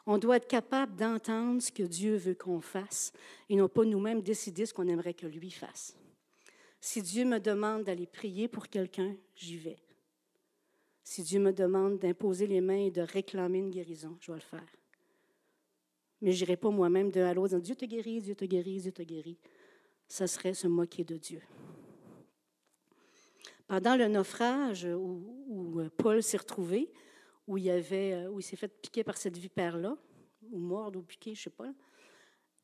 On 0.06 0.18
doit 0.18 0.36
être 0.36 0.48
capable 0.48 0.96
d'entendre 0.96 1.60
ce 1.60 1.72
que 1.72 1.82
Dieu 1.82 2.16
veut 2.16 2.34
qu'on 2.34 2.60
fasse 2.60 3.12
et 3.48 3.56
non 3.56 3.68
pas 3.68 3.84
nous-mêmes 3.84 4.22
décider 4.22 4.66
ce 4.66 4.74
qu'on 4.74 4.88
aimerait 4.88 5.14
que 5.14 5.26
lui 5.26 5.50
fasse. 5.50 5.96
Si 6.80 7.02
Dieu 7.02 7.24
me 7.24 7.38
demande 7.38 7.84
d'aller 7.84 8.06
prier 8.06 8.48
pour 8.48 8.68
quelqu'un, 8.68 9.14
j'y 9.36 9.56
vais. 9.56 9.78
Si 11.04 11.22
Dieu 11.22 11.40
me 11.40 11.52
demande 11.52 11.98
d'imposer 11.98 12.46
les 12.46 12.60
mains 12.60 12.86
et 12.86 12.90
de 12.90 13.02
réclamer 13.02 13.58
une 13.58 13.70
guérison, 13.70 14.16
je 14.20 14.32
vais 14.32 14.38
le 14.38 14.42
faire 14.42 14.66
mais 16.22 16.30
je 16.30 16.44
n'irai 16.44 16.56
pas 16.56 16.70
moi-même 16.70 17.10
d'un 17.10 17.26
à 17.26 17.34
l'autre 17.34 17.54
en 17.54 17.58
disant 17.58 17.74
Dieu 17.74 17.74
te 17.74 17.84
guérit, 17.84 18.20
Dieu 18.22 18.34
te 18.36 18.44
guérit, 18.44 18.80
Dieu 18.80 18.92
te 18.92 19.02
guérit. 19.02 19.38
Ça 20.06 20.28
serait 20.28 20.54
se 20.54 20.68
moquer 20.68 21.02
de 21.02 21.16
Dieu. 21.16 21.42
Pendant 23.66 23.96
le 23.96 24.06
naufrage 24.06 24.84
où, 24.84 25.82
Paul 25.96 26.22
s'est 26.22 26.36
retrouvé, 26.36 26.92
il, 27.48 27.68
euh, 27.70 28.28
où 28.28 28.40
il 28.40 28.42
s'est 28.42 28.56
fait 28.56 28.68
piquer 28.68 29.04
par 29.04 29.16
cette 29.16 29.36
vipère-là, 29.36 29.96
ou 30.50 30.58
mordre 30.58 30.98
ou 30.98 31.02
piquer, 31.02 31.34
je 31.34 31.40
ne 31.40 31.44
sais 31.44 31.50
pas, 31.50 31.72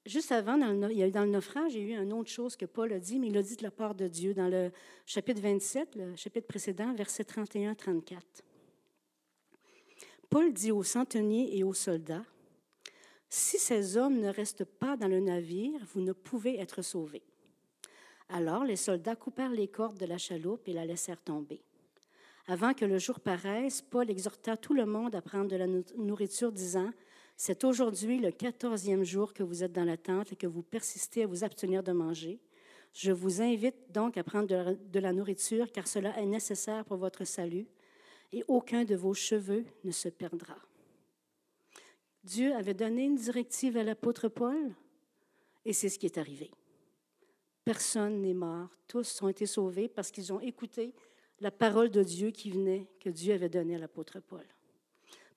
juste 0.07 0.33
avant, 0.33 0.57
dans 0.59 0.73
le, 0.73 1.11
dans 1.11 1.25
le 1.25 1.31
naufrage, 1.31 1.75
il 1.75 1.81
y 1.81 1.95
a 1.95 1.99
eu 1.99 2.03
une 2.03 2.13
autre 2.13 2.31
chose 2.31 2.57
que 2.57 2.67
Paul 2.67 2.93
a 2.93 2.99
dit, 2.99 3.19
mais 3.19 3.29
il 3.29 3.37
a 3.37 3.43
dit 3.43 3.57
de 3.57 3.63
la 3.63 3.71
part 3.71 3.95
de 3.95 4.09
Dieu 4.09 4.35
dans 4.35 4.49
le 4.49 4.73
chapitre 5.07 5.41
27, 5.41 5.95
le 5.97 6.17
chapitre 6.17 6.47
précédent, 6.47 6.95
versets 6.95 7.25
31-34. 7.25 8.19
Paul 10.31 10.53
dit 10.53 10.73
aux 10.73 10.83
centeniers 10.83 11.57
et 11.57 11.65
aux 11.65 11.75
soldats, 11.75 12.25
si 13.31 13.59
ces 13.59 13.97
hommes 13.97 14.21
ne 14.21 14.29
restent 14.29 14.65
pas 14.65 14.97
dans 14.97 15.09
le 15.09 15.21
navire, 15.21 15.81
vous 15.93 16.01
ne 16.01 16.13
pouvez 16.13 16.59
être 16.59 16.83
sauvés. 16.83 17.23
Alors 18.31 18.65
les 18.65 18.77
soldats 18.77 19.17
coupèrent 19.17 19.53
les 19.53 19.69
cordes 19.69 19.99
de 19.99 20.07
la 20.07 20.19
chaloupe 20.19 20.69
et 20.69 20.73
la 20.73 20.85
laissèrent 20.85 21.23
tomber. 21.23 21.63
Avant 22.51 22.73
que 22.73 22.87
le 22.87 22.97
jour 22.97 23.21
paraisse, 23.21 23.83
Paul 23.83 24.11
exhorta 24.11 24.57
tout 24.57 24.73
le 24.73 24.87
monde 24.87 25.15
à 25.15 25.21
prendre 25.21 25.49
de 25.49 25.57
la 25.57 25.67
nourriture, 25.99 26.51
disant, 26.51 26.91
C'est 27.37 27.63
aujourd'hui 27.63 28.19
le 28.19 28.31
quatorzième 28.31 29.05
jour 29.05 29.35
que 29.35 29.43
vous 29.43 29.63
êtes 29.63 29.73
dans 29.73 29.85
la 29.85 29.99
tente 29.99 30.33
et 30.33 30.37
que 30.37 30.47
vous 30.47 30.63
persistez 30.63 31.25
à 31.25 31.27
vous 31.27 31.45
abstenir 31.45 31.83
de 31.83 31.93
manger. 31.93 32.41
Je 32.95 33.13
vous 33.13 33.43
invite 33.43 33.93
donc 33.93 34.17
à 34.17 34.25
prendre 34.25 34.47
de 34.75 34.99
la 34.99 35.13
nourriture, 35.13 35.71
car 35.71 35.87
cela 35.87 36.19
est 36.19 36.25
nécessaire 36.25 36.87
pour 36.87 36.97
votre 36.97 37.27
salut, 37.27 37.67
et 38.33 38.43
aucun 38.49 38.85
de 38.85 38.95
vos 38.95 39.13
cheveux 39.13 39.67
ne 39.85 39.91
se 39.91 40.09
perdra. 40.09 40.57
Dieu 42.25 42.55
avait 42.55 42.73
donné 42.73 43.05
une 43.05 43.17
directive 43.17 43.77
à 43.77 43.85
l'apôtre 43.85 44.29
Paul 44.29 44.75
et 45.67 45.75
c'est 45.75 45.91
ce 45.91 45.99
qui 45.99 46.07
est 46.07 46.19
arrivé. 46.19 46.51
Personne 47.65 48.23
n'est 48.23 48.35
mort, 48.35 48.71
tous 48.87 49.21
ont 49.23 49.29
été 49.29 49.45
sauvés 49.45 49.89
parce 49.89 50.11
qu'ils 50.11 50.33
ont 50.33 50.41
écouté 50.41 50.95
la 51.41 51.51
parole 51.51 51.91
de 51.91 52.03
Dieu 52.03 52.31
qui 52.31 52.51
venait, 52.51 52.89
que 53.01 53.11
Dieu 53.11 53.35
avait 53.35 53.49
donnée 53.49 53.77
à 53.77 53.79
l'apôtre 53.79 54.21
Paul. 54.21 54.45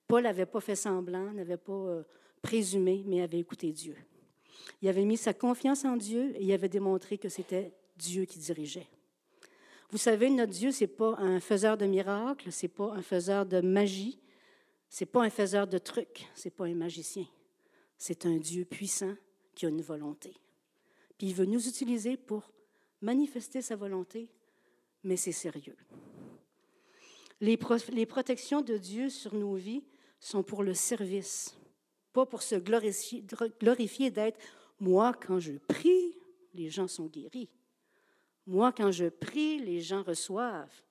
Paul 0.06 0.24
n'avait 0.24 0.46
pas 0.46 0.60
fait 0.60 0.76
semblant, 0.76 1.32
n'avait 1.32 1.56
pas 1.56 1.72
euh, 1.72 2.02
présumé, 2.42 3.04
mais 3.06 3.22
avait 3.22 3.38
écouté 3.38 3.72
Dieu. 3.72 3.96
Il 4.80 4.88
avait 4.88 5.04
mis 5.04 5.16
sa 5.16 5.32
confiance 5.32 5.84
en 5.84 5.96
Dieu 5.96 6.32
et 6.36 6.44
il 6.44 6.52
avait 6.52 6.68
démontré 6.68 7.18
que 7.18 7.28
c'était 7.28 7.72
Dieu 7.96 8.24
qui 8.24 8.38
dirigeait. 8.38 8.88
Vous 9.90 9.98
savez, 9.98 10.30
notre 10.30 10.52
Dieu, 10.52 10.72
ce 10.72 10.84
n'est 10.84 10.88
pas 10.88 11.16
un 11.18 11.38
faiseur 11.38 11.76
de 11.76 11.86
miracles, 11.86 12.50
ce 12.50 12.64
n'est 12.64 12.72
pas 12.72 12.92
un 12.92 13.02
faiseur 13.02 13.46
de 13.46 13.60
magie, 13.60 14.18
ce 14.88 15.04
n'est 15.04 15.10
pas 15.10 15.22
un 15.22 15.30
faiseur 15.30 15.66
de 15.66 15.78
trucs, 15.78 16.26
ce 16.34 16.48
n'est 16.48 16.52
pas 16.52 16.66
un 16.66 16.74
magicien. 16.74 17.26
C'est 17.96 18.26
un 18.26 18.36
Dieu 18.36 18.64
puissant 18.64 19.14
qui 19.54 19.66
a 19.66 19.68
une 19.68 19.82
volonté. 19.82 20.34
Puis 21.16 21.28
il 21.28 21.34
veut 21.34 21.44
nous 21.44 21.68
utiliser 21.68 22.16
pour 22.16 22.50
manifester 23.00 23.62
sa 23.62 23.76
volonté, 23.76 24.28
mais 25.04 25.16
c'est 25.16 25.32
sérieux. 25.32 25.76
Les, 27.40 27.56
protections 27.56 28.60
de 28.60 28.76
Dieu 28.76 29.10
sur 29.10 29.34
nos 29.34 29.54
vies 29.54 29.82
sont 30.20 30.42
pour 30.42 30.62
le 30.62 30.74
service, 30.74 31.56
pas 32.12 32.24
pour 32.24 32.42
se 32.42 32.54
glorifier, 32.54 34.10
d'être 34.10 34.38
moi 34.78 35.12
quand 35.14 35.40
je 35.40 35.54
prie, 35.54 36.16
les 36.54 36.70
gens 36.70 36.86
sont 36.86 37.06
guéris. 37.06 37.50
Moi, 38.46 38.72
quand 38.72 38.90
je 38.90 39.06
prie, 39.06 39.60
les 39.60 39.80
gens 39.80 40.02
reçoivent. 40.02 40.82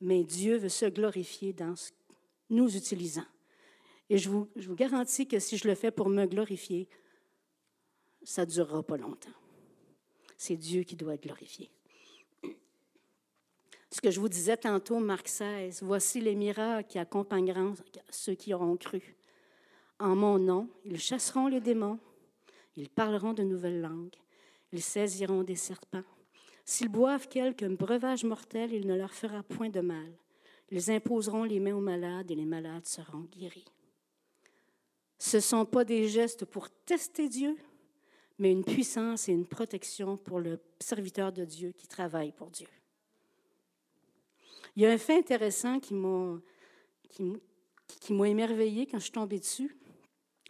Mais 0.00 0.24
Dieu 0.24 0.56
veut 0.56 0.68
se 0.68 0.86
glorifier 0.86 1.52
dans 1.52 1.74
nous 2.50 2.76
utilisant. 2.76 3.26
Et 4.08 4.16
je 4.16 4.30
vous, 4.30 4.48
je 4.56 4.68
vous 4.68 4.74
garantis 4.74 5.26
que 5.26 5.38
si 5.38 5.58
je 5.58 5.68
le 5.68 5.74
fais 5.74 5.90
pour 5.90 6.08
me 6.08 6.24
glorifier, 6.24 6.88
ça 8.22 8.46
ne 8.46 8.50
durera 8.50 8.82
pas 8.82 8.96
longtemps. 8.96 9.28
C'est 10.36 10.56
Dieu 10.56 10.82
qui 10.82 10.96
doit 10.96 11.14
être 11.14 11.24
glorifié. 11.24 11.70
Ce 13.98 14.00
que 14.00 14.12
je 14.12 14.20
vous 14.20 14.28
disais 14.28 14.56
tantôt, 14.56 15.00
Marc 15.00 15.26
16, 15.26 15.82
voici 15.82 16.20
les 16.20 16.36
miracles 16.36 16.86
qui 16.86 17.00
accompagneront 17.00 17.74
ceux 18.10 18.34
qui 18.36 18.54
auront 18.54 18.76
cru. 18.76 19.16
En 19.98 20.14
mon 20.14 20.38
nom, 20.38 20.68
ils 20.84 21.00
chasseront 21.00 21.48
les 21.48 21.60
démons, 21.60 21.98
ils 22.76 22.88
parleront 22.88 23.32
de 23.32 23.42
nouvelles 23.42 23.80
langues, 23.80 24.14
ils 24.70 24.84
saisiront 24.84 25.42
des 25.42 25.56
serpents. 25.56 26.04
S'ils 26.64 26.90
boivent 26.90 27.26
quelque 27.26 27.64
breuvage 27.64 28.22
mortel, 28.22 28.72
il 28.72 28.86
ne 28.86 28.94
leur 28.94 29.12
fera 29.12 29.42
point 29.42 29.68
de 29.68 29.80
mal. 29.80 30.12
Ils 30.70 30.92
imposeront 30.92 31.42
les 31.42 31.58
mains 31.58 31.74
aux 31.74 31.80
malades 31.80 32.30
et 32.30 32.36
les 32.36 32.46
malades 32.46 32.86
seront 32.86 33.26
guéris. 33.36 33.66
Ce 35.18 35.38
ne 35.38 35.42
sont 35.42 35.64
pas 35.64 35.84
des 35.84 36.06
gestes 36.06 36.44
pour 36.44 36.70
tester 36.70 37.28
Dieu, 37.28 37.56
mais 38.38 38.52
une 38.52 38.64
puissance 38.64 39.28
et 39.28 39.32
une 39.32 39.48
protection 39.48 40.16
pour 40.16 40.38
le 40.38 40.60
serviteur 40.78 41.32
de 41.32 41.44
Dieu 41.44 41.72
qui 41.72 41.88
travaille 41.88 42.30
pour 42.30 42.52
Dieu. 42.52 42.68
Il 44.76 44.82
y 44.82 44.86
a 44.86 44.90
un 44.90 44.98
fait 44.98 45.16
intéressant 45.16 45.80
qui 45.80 45.94
m'a, 45.94 46.40
qui, 47.08 47.32
émerveillé 48.08 48.86
quand 48.86 48.98
je 48.98 49.04
suis 49.04 49.12
tombée 49.12 49.38
dessus. 49.38 49.76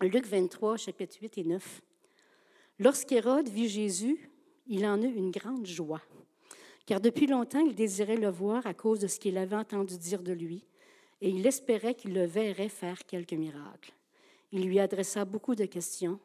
Luc 0.00 0.26
23, 0.26 0.76
chapitre 0.76 1.16
8 1.20 1.38
et 1.38 1.44
9. 1.44 1.82
Lorsqu'Hérode 2.78 3.48
vit 3.48 3.68
Jésus, 3.68 4.30
il 4.66 4.86
en 4.86 5.00
eut 5.02 5.14
une 5.14 5.30
grande 5.30 5.66
joie, 5.66 6.02
car 6.86 7.00
depuis 7.00 7.26
longtemps 7.26 7.60
il 7.60 7.74
désirait 7.74 8.16
le 8.16 8.28
voir 8.28 8.66
à 8.66 8.74
cause 8.74 9.00
de 9.00 9.08
ce 9.08 9.18
qu'il 9.18 9.36
avait 9.36 9.56
entendu 9.56 9.98
dire 9.98 10.22
de 10.22 10.32
lui, 10.32 10.64
et 11.20 11.30
il 11.30 11.46
espérait 11.46 11.94
qu'il 11.94 12.14
le 12.14 12.24
verrait 12.24 12.68
faire 12.68 13.04
quelques 13.04 13.32
miracles. 13.32 13.92
Il 14.52 14.64
lui 14.66 14.78
adressa 14.78 15.24
beaucoup 15.24 15.54
de 15.54 15.64
questions, 15.64 16.20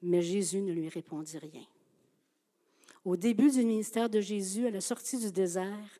mais 0.00 0.22
Jésus 0.22 0.60
ne 0.60 0.72
lui 0.72 0.88
répondit 0.88 1.38
rien. 1.38 1.66
Au 3.04 3.16
début 3.16 3.50
du 3.50 3.64
ministère 3.64 4.08
de 4.08 4.20
Jésus, 4.20 4.66
à 4.66 4.70
la 4.70 4.80
sortie 4.80 5.18
du 5.18 5.30
désert, 5.32 5.98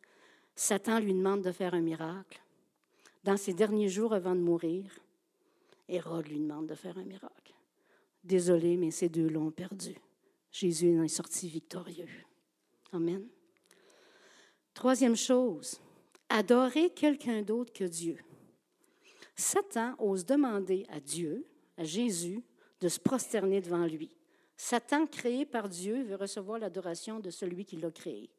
Satan 0.56 1.00
lui 1.00 1.12
demande 1.12 1.42
de 1.42 1.52
faire 1.52 1.74
un 1.74 1.80
miracle. 1.80 2.40
Dans 3.24 3.36
ses 3.36 3.54
derniers 3.54 3.88
jours 3.88 4.12
avant 4.12 4.34
de 4.34 4.40
mourir, 4.40 4.84
Hérode 5.88 6.28
lui 6.28 6.38
demande 6.38 6.66
de 6.66 6.74
faire 6.74 6.96
un 6.98 7.04
miracle. 7.04 7.54
Désolé, 8.22 8.76
mais 8.76 8.90
ces 8.90 9.08
deux 9.08 9.28
l'ont 9.28 9.50
perdu. 9.50 9.94
Jésus 10.50 10.98
en 10.98 11.02
est 11.02 11.08
sorti 11.08 11.48
victorieux. 11.48 12.08
Amen. 12.92 13.26
Troisième 14.72 15.16
chose, 15.16 15.80
adorer 16.28 16.90
quelqu'un 16.90 17.42
d'autre 17.42 17.72
que 17.72 17.84
Dieu. 17.84 18.18
Satan 19.36 19.94
ose 19.98 20.24
demander 20.24 20.86
à 20.88 21.00
Dieu, 21.00 21.46
à 21.76 21.84
Jésus, 21.84 22.42
de 22.80 22.88
se 22.88 23.00
prosterner 23.00 23.60
devant 23.60 23.86
lui. 23.86 24.10
Satan, 24.56 25.06
créé 25.06 25.44
par 25.44 25.68
Dieu, 25.68 26.02
veut 26.04 26.16
recevoir 26.16 26.58
l'adoration 26.58 27.18
de 27.18 27.30
celui 27.30 27.64
qui 27.64 27.76
l'a 27.76 27.90
créé. 27.90 28.30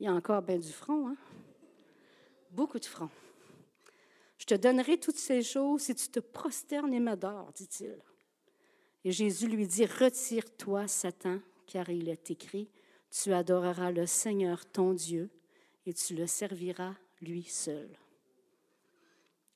Il 0.00 0.06
y 0.06 0.08
a 0.08 0.12
encore 0.12 0.42
bien 0.42 0.58
du 0.58 0.72
front, 0.72 1.08
hein? 1.08 1.16
Beaucoup 2.50 2.78
de 2.78 2.84
front. 2.84 3.10
Je 4.38 4.46
te 4.46 4.54
donnerai 4.54 4.98
toutes 4.98 5.16
ces 5.16 5.42
choses 5.42 5.82
si 5.82 5.94
tu 5.94 6.08
te 6.08 6.20
prosternes 6.20 6.92
et 6.92 7.00
m'adores, 7.00 7.52
dit-il. 7.52 7.96
Et 9.04 9.12
Jésus 9.12 9.48
lui 9.48 9.66
dit, 9.66 9.86
Retire-toi, 9.86 10.88
Satan, 10.88 11.40
car 11.66 11.88
il 11.90 12.08
est 12.08 12.30
écrit, 12.30 12.68
Tu 13.10 13.32
adoreras 13.32 13.90
le 13.90 14.06
Seigneur 14.06 14.66
ton 14.66 14.92
Dieu 14.92 15.30
et 15.86 15.92
tu 15.92 16.14
le 16.14 16.26
serviras 16.26 16.94
lui 17.20 17.44
seul. 17.44 17.88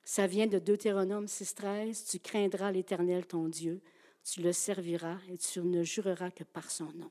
Ça 0.05 0.27
vient 0.27 0.47
de 0.47 0.59
Deutéronome 0.59 1.27
6.13, 1.27 2.11
Tu 2.11 2.19
craindras 2.19 2.73
l'Éternel 2.73 3.27
ton 3.27 3.49
Dieu, 3.49 3.81
tu 4.25 4.41
le 4.41 4.53
serviras 4.53 5.19
et 5.29 5.39
tu 5.39 5.61
ne 5.61 5.83
jureras 5.83 6.31
que 6.31 6.45
par 6.45 6.71
son 6.71 6.91
nom. 6.93 7.11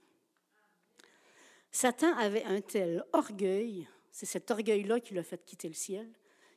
Satan 1.78 2.12
avait 2.18 2.44
un 2.46 2.60
tel 2.60 3.04
orgueil, 3.14 3.88
c'est 4.10 4.26
cet 4.26 4.50
orgueil-là 4.50 5.00
qui 5.00 5.14
l'a 5.14 5.22
fait 5.22 5.46
quitter 5.46 5.68
le 5.68 5.76
ciel, 5.76 6.10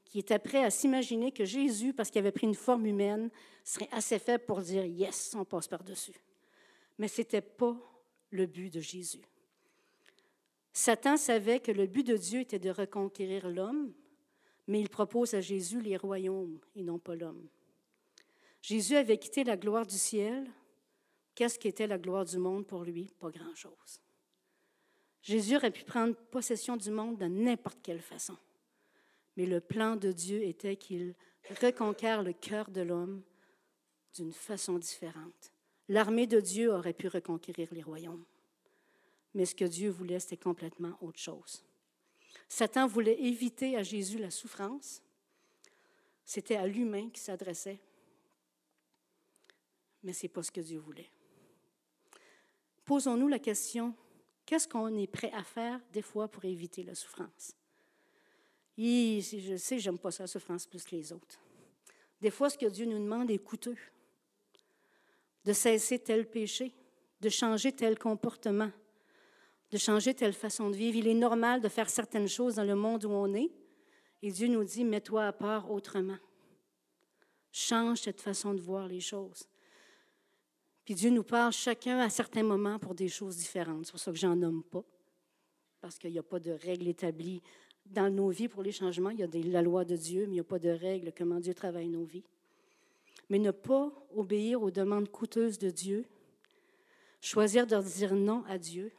qui 0.07 0.19
était 0.19 0.39
prêt 0.39 0.65
à 0.65 0.71
s'imaginer 0.71 1.31
que 1.31 1.45
Jésus, 1.45 1.93
parce 1.93 2.09
qu'il 2.09 2.21
avait 2.21 2.33
pris 2.33 2.47
une 2.47 2.55
forme 2.55 2.87
humaine, 2.87 3.29
serait 3.63 3.91
assez 3.93 4.19
faible 4.19 4.47
pour 4.47 4.63
dire 4.63 4.83
Yes, 4.87 5.35
on 5.35 5.45
passe 5.45 5.69
par-dessus. 5.69 6.19
Mais 6.97 7.07
ce 7.07 7.21
n'était 7.21 7.43
pas 7.43 7.77
le 8.31 8.47
but 8.47 8.73
de 8.73 8.81
Jésus. 8.81 9.21
Satan 10.73 11.19
savait 11.19 11.61
que 11.61 11.71
le 11.71 11.87
but 11.87 12.07
de 12.07 12.17
Dieu 12.17 12.41
était 12.41 12.59
de 12.59 12.71
reconquérir 12.71 13.47
l'homme, 13.51 13.93
mais 14.69 14.81
il 14.81 14.89
propose 14.89 15.35
à 15.35 15.43
Jésus 15.43 15.83
les 15.83 15.99
royaumes 15.99 16.59
et 16.75 16.83
non 16.83 16.99
pas 16.99 17.15
l'homme. 17.15 17.47
Jésus 18.63 18.97
avait 18.97 19.19
quitté 19.19 19.45
la 19.45 19.59
gloire 19.59 19.85
du 19.85 19.99
ciel. 19.99 20.51
Qu'est-ce 21.35 21.59
qui 21.59 21.69
était 21.69 21.87
la 21.87 21.99
gloire 21.99 22.25
du 22.25 22.39
monde 22.39 22.67
pour 22.67 22.85
lui? 22.85 23.13
Pas 23.19 23.29
grand-chose. 23.29 24.01
Jésus 25.23 25.57
aurait 25.57 25.71
pu 25.71 25.85
prendre 25.85 26.15
possession 26.15 26.77
du 26.77 26.91
monde 26.91 27.19
de 27.19 27.27
n'importe 27.27 27.81
quelle 27.83 28.01
façon. 28.01 28.37
Mais 29.37 29.47
le 29.47 29.61
plan 29.61 29.97
de 29.97 30.13
Dieu 30.13 30.43
était 30.43 30.77
qu'il 30.77 31.15
reconquiert 31.61 32.23
le 32.23 32.33
cœur 32.33 32.71
de 32.71 32.81
l'homme 32.81 33.23
d'une 34.15 34.33
façon 34.33 34.79
différente. 34.79 35.53
L'armée 35.89 36.27
de 36.27 36.41
Dieu 36.41 36.73
aurait 36.73 36.93
pu 36.93 37.09
reconquérir 37.09 37.69
les 37.73 37.83
royaumes. 37.83 38.25
Mais 39.35 39.45
ce 39.45 39.55
que 39.55 39.65
Dieu 39.65 39.91
voulait, 39.91 40.21
c'était 40.21 40.37
complètement 40.37 40.97
autre 41.01 41.19
chose. 41.19 41.65
Satan 42.49 42.87
voulait 42.87 43.21
éviter 43.21 43.77
à 43.77 43.83
Jésus 43.83 44.19
la 44.19 44.31
souffrance. 44.31 45.03
C'était 46.25 46.57
à 46.57 46.67
l'humain 46.67 47.11
qui 47.11 47.21
s'adressait. 47.21 47.79
Mais 50.03 50.13
ce 50.13 50.25
n'est 50.25 50.31
pas 50.31 50.43
ce 50.43 50.51
que 50.51 50.61
Dieu 50.61 50.79
voulait. 50.79 51.11
Posons-nous 52.85 53.29
la 53.29 53.39
question, 53.39 53.95
qu'est-ce 54.51 54.67
qu'on 54.67 54.97
est 54.97 55.07
prêt 55.07 55.31
à 55.33 55.45
faire 55.45 55.79
des 55.93 56.03
fois 56.03 56.27
pour 56.27 56.45
éviter 56.45 56.83
la 56.83 56.97
souffrance? 56.97 57.55
je 58.77 59.57
sais, 59.57 59.79
j'aime 59.79 59.99
pas 59.99 60.11
sa 60.11 60.27
souffrance 60.27 60.67
plus 60.67 60.83
que 60.83 60.97
les 60.97 61.13
autres. 61.13 61.39
Des 62.21 62.33
fois, 62.33 62.51
ce 62.51 62.59
que 62.59 62.67
Dieu 62.67 62.85
nous 62.85 62.99
demande 62.99 63.31
est 63.31 63.39
coûteux. 63.39 63.77
De 65.45 65.53
cesser 65.53 66.01
tel 66.01 66.29
péché, 66.29 66.73
de 67.21 67.29
changer 67.29 67.71
tel 67.71 67.97
comportement, 67.97 68.73
de 69.71 69.79
changer 69.79 70.15
telle 70.15 70.33
façon 70.33 70.69
de 70.69 70.75
vivre. 70.75 70.99
Il 70.99 71.07
est 71.07 71.15
normal 71.15 71.61
de 71.61 71.69
faire 71.69 71.89
certaines 71.89 72.29
choses 72.29 72.57
dans 72.57 72.65
le 72.65 72.75
monde 72.75 73.05
où 73.05 73.11
on 73.11 73.33
est. 73.35 73.53
Et 74.21 74.33
Dieu 74.33 74.49
nous 74.49 74.65
dit, 74.65 74.85
mets-toi 74.85 75.29
à 75.29 75.33
part 75.33 75.71
autrement. 75.71 76.19
Change 77.53 78.01
cette 78.01 78.21
façon 78.21 78.53
de 78.53 78.61
voir 78.61 78.89
les 78.89 79.01
choses. 79.01 79.49
Dieu 80.95 81.11
nous 81.11 81.23
parle 81.23 81.53
chacun 81.53 81.99
à 81.99 82.11
certains 82.11 82.43
moments 82.43 82.79
pour 82.79 82.95
des 82.95 83.09
choses 83.09 83.37
différentes. 83.37 83.87
C'est 83.87 83.93
pour 83.93 84.01
ça 84.01 84.11
que 84.11 84.19
j'en 84.19 84.37
nomme 84.37 84.63
pas, 84.63 84.85
parce 85.81 85.99
qu'il 85.99 86.11
n'y 86.13 86.19
a 86.19 86.23
pas 86.23 86.41
de 86.41 86.53
règle 86.53 86.89
établie 86.89 87.43
dans 87.87 88.11
nos 88.11 88.31
vies 88.31 88.49
pour 88.49 88.63
les 88.63 88.73
changements. 88.73 89.11
Il 89.11 89.21
y 89.21 89.23
a 89.23 89.29
la 89.51 89.63
loi 89.63 89.85
de 89.85 89.97
Dieu, 89.97 90.23
mais 90.23 90.33
il 90.33 90.35
n'y 90.35 90.41
a 90.41 90.45
pas 90.45 90.59
de 90.59 90.71
règle 90.71 91.13
comment 91.17 91.41
Dieu 91.41 91.55
travaille 91.55 91.89
nos 91.89 92.05
vies. 92.05 92.25
Mais 93.29 93.39
ne 93.39 93.51
pas 93.51 93.93
obéir 94.15 94.63
aux 94.63 94.71
demandes 94.71 95.09
coûteuses 95.09 95.59
de 95.59 95.71
Dieu, 95.71 96.05
choisir 97.21 97.67
de 97.67 97.81
dire 97.81 98.15
non 98.15 98.45
à 98.47 98.59
Dieu, 98.59 98.93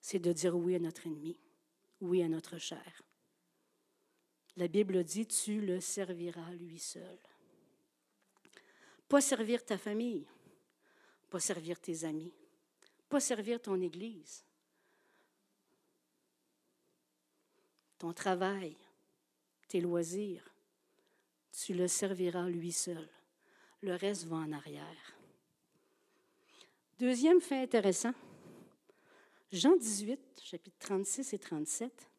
c'est 0.00 0.18
de 0.18 0.32
dire 0.32 0.56
oui 0.56 0.74
à 0.74 0.78
notre 0.78 1.06
ennemi, 1.06 1.36
oui 2.00 2.22
à 2.22 2.28
notre 2.28 2.58
chair. 2.58 3.02
La 4.56 4.68
Bible 4.68 5.04
dit, 5.04 5.26
tu 5.26 5.60
le 5.60 5.80
serviras 5.80 6.50
lui 6.52 6.78
seul. 6.78 7.18
Pas 9.08 9.20
servir 9.20 9.64
ta 9.64 9.78
famille, 9.78 10.26
pas 11.30 11.40
servir 11.40 11.80
tes 11.80 12.04
amis, 12.04 12.32
pas 13.08 13.20
servir 13.20 13.62
ton 13.62 13.80
Église, 13.80 14.44
ton 17.98 18.12
travail, 18.12 18.76
tes 19.68 19.80
loisirs, 19.80 20.44
tu 21.52 21.74
le 21.74 21.86
serviras 21.86 22.48
lui 22.48 22.72
seul. 22.72 23.08
Le 23.82 23.94
reste 23.94 24.24
va 24.24 24.36
en 24.36 24.52
arrière. 24.52 25.14
Deuxième 26.98 27.40
fait 27.40 27.62
intéressant. 27.62 28.12
Jean 29.52 29.76
18, 29.76 30.20
chapitre 30.42 30.76
36 30.80 31.32
et 31.32 31.38
37. 31.38 32.10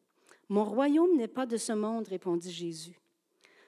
Mon 0.48 0.64
royaume 0.64 1.16
n'est 1.16 1.28
pas 1.28 1.46
de 1.46 1.56
ce 1.56 1.72
monde, 1.72 2.08
répondit 2.08 2.52
Jésus. 2.52 2.98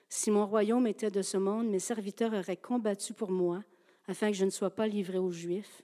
Si 0.08 0.30
mon 0.30 0.46
royaume 0.46 0.86
était 0.86 1.10
de 1.10 1.22
ce 1.22 1.36
monde, 1.36 1.68
mes 1.68 1.78
serviteurs 1.78 2.34
auraient 2.34 2.56
combattu 2.56 3.14
pour 3.14 3.30
moi, 3.30 3.62
afin 4.06 4.30
que 4.30 4.36
je 4.36 4.44
ne 4.44 4.50
sois 4.50 4.70
pas 4.70 4.86
livré 4.86 5.18
aux 5.18 5.30
Juifs. 5.30 5.82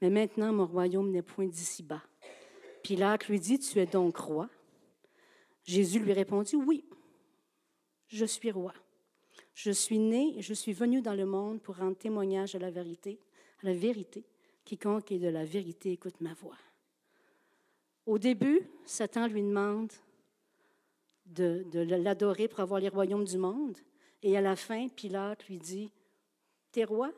Mais 0.00 0.10
maintenant, 0.10 0.52
mon 0.52 0.66
royaume 0.66 1.10
n'est 1.10 1.22
point 1.22 1.46
d'ici-bas. 1.46 2.02
Pilate 2.82 3.28
lui 3.28 3.38
dit, 3.38 3.58
Tu 3.58 3.78
es 3.78 3.86
donc 3.86 4.16
roi 4.16 4.48
Jésus 5.64 6.00
lui 6.00 6.12
répondit, 6.12 6.56
Oui, 6.56 6.84
je 8.08 8.24
suis 8.24 8.50
roi. 8.50 8.74
Je 9.54 9.70
suis 9.70 9.98
né 9.98 10.36
et 10.36 10.42
je 10.42 10.54
suis 10.54 10.72
venu 10.72 11.02
dans 11.02 11.14
le 11.14 11.26
monde 11.26 11.60
pour 11.60 11.76
rendre 11.76 11.96
témoignage 11.96 12.54
à 12.54 12.58
la 12.58 12.70
vérité, 12.70 13.20
à 13.62 13.66
la 13.66 13.74
vérité. 13.74 14.24
Quiconque 14.64 15.12
est 15.12 15.18
de 15.18 15.28
la 15.28 15.44
vérité 15.44 15.92
écoute 15.92 16.20
ma 16.20 16.34
voix. 16.34 16.58
Au 18.06 18.18
début, 18.18 18.68
Satan 18.84 19.26
lui 19.26 19.42
demande 19.42 19.92
de, 21.26 21.64
l'adorer 21.74 22.48
pour 22.48 22.60
avoir 22.60 22.80
les 22.80 22.88
royaumes 22.88 23.24
du 23.24 23.38
monde. 23.38 23.76
Et 24.22 24.36
à 24.36 24.40
la 24.40 24.56
fin, 24.56 24.88
Pilate 24.88 25.46
lui 25.48 25.58
dit 25.58 25.90
T'es 26.72 26.84
roi? 26.84 27.12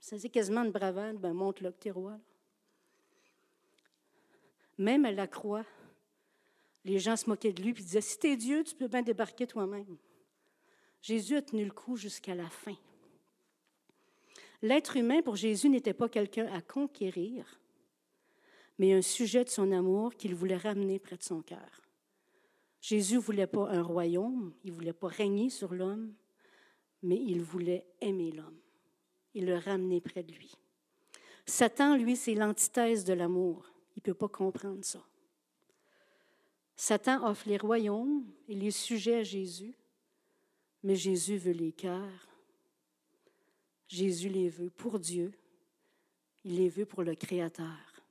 Ça 0.00 0.18
c'est 0.18 0.28
quasiment 0.28 0.64
une 0.64 0.70
bravade. 0.70 1.18
Ben, 1.18 1.32
montre-le 1.32 1.70
que 1.70 1.78
t'es 1.78 1.90
roi. 1.90 2.18
Même 4.78 5.04
à 5.04 5.12
la 5.12 5.26
croix, 5.26 5.64
les 6.84 6.98
gens 6.98 7.16
se 7.16 7.28
moquaient 7.28 7.52
de 7.52 7.62
lui 7.62 7.70
et 7.70 7.74
disaient 7.74 8.00
Si 8.00 8.18
t'es 8.18 8.36
Dieu, 8.36 8.62
tu 8.64 8.74
peux 8.74 8.88
bien 8.88 9.02
débarquer 9.02 9.46
toi-même. 9.46 9.96
Jésus 11.02 11.36
a 11.36 11.42
tenu 11.42 11.64
le 11.64 11.70
coup 11.70 11.96
jusqu'à 11.96 12.34
la 12.34 12.48
fin. 12.48 12.76
L'être 14.62 14.96
humain 14.96 15.22
pour 15.22 15.36
Jésus 15.36 15.68
n'était 15.68 15.94
pas 15.94 16.08
quelqu'un 16.08 16.46
à 16.52 16.60
conquérir, 16.60 17.60
mais 18.78 18.92
un 18.92 19.02
sujet 19.02 19.44
de 19.44 19.48
son 19.48 19.70
amour 19.70 20.14
qu'il 20.14 20.34
voulait 20.34 20.56
ramener 20.56 20.98
près 20.98 21.16
de 21.16 21.22
son 21.22 21.42
cœur. 21.42 21.82
Jésus 22.80 23.16
ne 23.16 23.20
voulait 23.20 23.46
pas 23.46 23.68
un 23.68 23.82
royaume, 23.82 24.52
il 24.64 24.70
ne 24.70 24.74
voulait 24.74 24.92
pas 24.92 25.08
régner 25.08 25.50
sur 25.50 25.74
l'homme, 25.74 26.12
mais 27.02 27.16
il 27.16 27.42
voulait 27.42 27.86
aimer 28.00 28.32
l'homme 28.32 28.58
et 29.34 29.40
le 29.40 29.56
ramener 29.56 30.00
près 30.00 30.22
de 30.22 30.32
lui. 30.32 30.56
Satan, 31.46 31.96
lui, 31.96 32.16
c'est 32.16 32.34
l'antithèse 32.34 33.04
de 33.04 33.14
l'amour. 33.14 33.72
Il 33.96 34.00
ne 34.00 34.02
peut 34.02 34.14
pas 34.14 34.28
comprendre 34.28 34.84
ça. 34.84 35.02
Satan 36.76 37.26
offre 37.26 37.48
les 37.48 37.56
royaumes 37.56 38.24
et 38.48 38.54
les 38.54 38.70
sujets 38.70 39.16
à 39.16 39.22
Jésus, 39.22 39.74
mais 40.82 40.94
Jésus 40.94 41.36
veut 41.36 41.52
les 41.52 41.72
cœurs. 41.72 42.28
Jésus 43.88 44.28
les 44.28 44.48
veut 44.48 44.70
pour 44.70 44.98
Dieu. 44.98 45.32
Il 46.44 46.56
les 46.56 46.68
veut 46.68 46.86
pour 46.86 47.02
le 47.02 47.14
Créateur. 47.14 48.04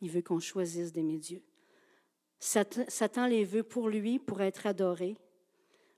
Il 0.00 0.10
veut 0.10 0.22
qu'on 0.22 0.38
choisisse 0.38 0.92
d'aimer 0.92 1.18
Dieu. 1.18 1.42
Satan 2.38 3.26
les 3.26 3.44
veut 3.44 3.62
pour 3.62 3.88
lui, 3.88 4.18
pour 4.18 4.42
être 4.42 4.66
adoré. 4.66 5.16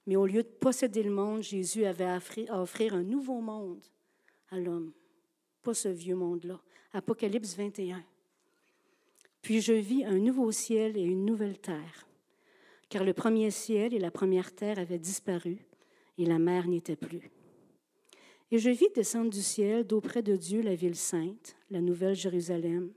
Mais 0.07 0.17
au 0.17 0.27
lieu 0.27 0.43
de 0.43 0.49
posséder 0.49 1.03
le 1.03 1.11
monde, 1.11 1.43
Jésus 1.43 1.85
avait 1.85 2.05
à 2.05 2.61
offrir 2.61 2.95
un 2.95 3.03
nouveau 3.03 3.41
monde 3.41 3.85
l'homme, 4.59 4.93
pas 5.63 5.75
ce 5.75 5.89
vieux 5.89 6.17
monde-là. 6.17 6.61
Apocalypse 6.93 7.57
21. 7.57 8.05
Puis 9.43 9.61
je 9.61 9.73
vis 9.73 10.05
un 10.05 10.19
nouveau 10.19 10.53
ciel 10.53 10.97
et 10.97 11.03
une 11.03 11.27
nouvelle 11.27 11.59
terre, 11.59 12.09
car 12.89 13.05
le 13.05 13.13
premier 13.13 13.51
ciel 13.51 13.93
et 13.93 13.99
la 13.99 14.11
première 14.11 14.55
terre 14.55 14.79
avaient 14.79 14.99
disparu, 14.99 15.59
et 16.17 16.25
la 16.25 16.39
mer 16.39 16.69
n'était 16.69 16.97
plus. 16.97 17.31
Et 18.51 18.59
je 18.59 18.71
vis 18.71 18.89
descendre 18.95 19.31
du 19.31 19.43
ciel 19.43 19.85
d'auprès 19.85 20.23
de 20.23 20.37
Dieu 20.37 20.63
la 20.63 20.75
ville 20.75 20.97
sainte, 20.97 21.57
la 21.71 21.81
nouvelle 21.81 22.15
Jérusalem, 22.15 22.93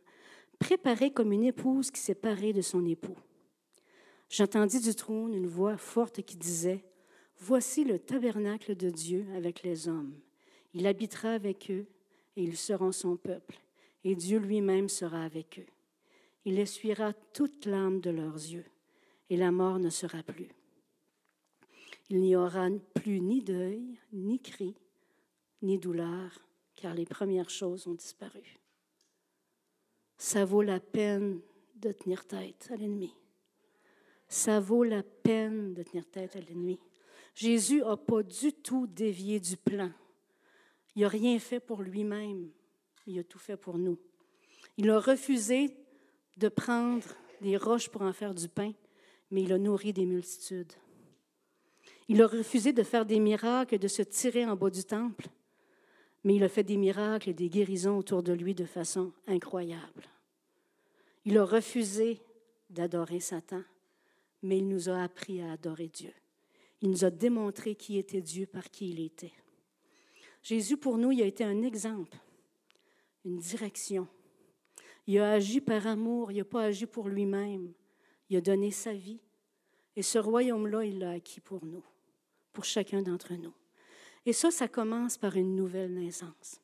préparée 0.60 1.12
comme 1.12 1.32
une 1.32 1.44
épouse 1.44 1.92
qui 1.92 2.00
s'est 2.00 2.16
parée 2.16 2.54
de 2.54 2.62
son 2.62 2.86
époux. 2.86 3.18
J'entendis 4.30 4.80
du 4.80 4.94
trône 4.94 5.34
une 5.34 5.48
voix 5.48 5.78
forte 5.78 6.22
qui 6.22 6.38
disait, 6.38 6.84
Voici 7.40 7.84
le 7.84 8.00
tabernacle 8.00 8.76
de 8.76 8.90
Dieu 8.90 9.26
avec 9.36 9.64
les 9.64 9.88
hommes. 9.88 10.14
Il 10.74 10.88
habitera 10.88 11.32
avec 11.32 11.72
eux 11.72 11.86
et 12.36 12.44
ils 12.44 12.58
seront 12.58 12.92
son 12.92 13.18
peuple, 13.18 13.60
et 14.04 14.16
Dieu 14.16 14.40
lui-même 14.40 14.90
sera 14.90 15.24
avec 15.24 15.60
eux. 15.60 15.72
Il 16.46 16.60
essuiera 16.60 17.14
toute 17.34 17.66
l'âme 17.66 18.00
de 18.00 18.10
leurs 18.10 18.36
yeux, 18.36 18.66
et 19.30 19.38
la 19.38 19.52
mort 19.52 19.80
ne 19.80 19.90
sera 19.90 20.24
plus. 20.24 20.50
Il 22.10 22.22
n'y 22.22 22.36
aura 22.36 22.70
plus 22.94 23.20
ni 23.20 23.42
deuil, 23.42 23.98
ni 24.14 24.40
cri, 24.40 24.76
ni 25.62 25.78
douleur, 25.78 26.46
car 26.76 26.94
les 26.94 27.06
premières 27.06 27.50
choses 27.50 27.88
ont 27.88 27.96
disparu. 27.96 28.60
Ça 30.18 30.46
vaut 30.46 30.62
la 30.62 30.80
peine 30.80 31.42
de 31.76 31.92
tenir 31.92 32.26
tête 32.26 32.70
à 32.72 32.76
l'ennemi 32.76 33.14
ça 34.28 34.60
vaut 34.60 34.84
la 34.84 35.04
peine 35.04 35.74
de 35.74 35.84
tenir 35.84 36.06
tête 36.10 36.36
à 36.36 36.40
l'ennemi. 36.40 36.80
Jésus 37.34 37.80
n'a 37.80 37.96
pas 37.96 38.24
du 38.24 38.52
tout 38.54 38.88
dévié 38.88 39.40
du 39.40 39.56
plan. 39.56 39.92
Il 40.98 41.02
n'a 41.02 41.10
rien 41.10 41.38
fait 41.38 41.60
pour 41.60 41.84
lui-même. 41.84 42.50
Il 43.06 43.20
a 43.20 43.24
tout 43.24 43.38
fait 43.38 43.56
pour 43.56 43.78
nous. 43.78 44.00
Il 44.78 44.90
a 44.90 45.00
refusé 45.00 45.70
de 46.38 46.50
prendre 46.50 47.06
des 47.40 47.56
roches 47.56 47.88
pour 47.90 48.02
en 48.02 48.14
faire 48.14 48.34
du 48.34 48.50
pain, 48.50 48.74
mais 49.30 49.44
il 49.44 49.54
a 49.54 49.60
nourri 49.60 49.94
des 49.94 50.08
multitudes. 50.08 50.74
Il 52.08 52.20
a 52.24 52.26
refusé 52.26 52.74
de 52.74 52.82
faire 52.82 53.06
des 53.06 53.20
miracles, 53.20 53.78
de 53.78 53.88
se 53.88 54.02
tirer 54.02 54.44
en 54.44 54.56
bas 54.56 54.72
du 54.72 54.84
temple, 54.84 55.28
mais 56.24 56.34
il 56.34 56.44
a 56.44 56.50
fait 56.50 56.64
des 56.64 56.78
miracles 56.78 57.30
et 57.30 57.36
des 57.36 57.50
guérisons 57.50 58.00
autour 58.00 58.24
de 58.24 58.34
lui 58.34 58.56
de 58.56 58.66
façon 58.66 59.14
incroyable. 59.28 60.10
Il 61.26 61.38
a 61.38 61.46
refusé 61.46 62.20
d'adorer 62.72 63.20
Satan, 63.20 63.62
mais 64.42 64.58
il 64.58 64.68
nous 64.68 64.90
a 64.90 65.04
appris 65.04 65.44
à 65.44 65.52
adorer 65.52 65.90
Dieu. 65.90 66.14
Il 66.82 66.90
nous 66.90 67.06
a 67.06 67.12
démontré 67.12 67.76
qui 67.76 68.00
était 68.00 68.22
Dieu 68.22 68.48
par 68.48 68.72
qui 68.72 68.90
il 68.90 69.00
était. 69.00 69.34
Jésus, 70.42 70.78
pour 70.78 70.98
nous, 70.98 71.12
il 71.12 71.22
a 71.22 71.26
été 71.26 71.44
un 71.44 71.62
exemple, 71.62 72.18
une 73.26 73.38
direction. 73.38 74.08
Il 75.06 75.20
a 75.20 75.34
agi 75.34 75.62
par 75.62 75.88
amour, 75.88 76.32
il 76.32 76.38
n'a 76.38 76.46
pas 76.46 76.64
agi 76.64 76.86
pour 76.86 77.10
lui-même. 77.10 77.74
Il 78.30 78.38
a 78.38 78.42
donné 78.42 78.72
sa 78.72 78.94
vie. 78.94 79.20
Et 79.96 80.02
ce 80.02 80.20
royaume-là, 80.20 80.84
il 80.84 81.00
l'a 81.00 81.12
acquis 81.12 81.40
pour 81.40 81.66
nous, 81.66 81.84
pour 82.54 82.66
chacun 82.66 83.02
d'entre 83.02 83.34
nous. 83.34 83.54
Et 84.26 84.34
ça, 84.34 84.52
ça 84.52 84.68
commence 84.68 85.18
par 85.18 85.36
une 85.38 85.56
nouvelle 85.56 85.94
naissance. 85.94 86.62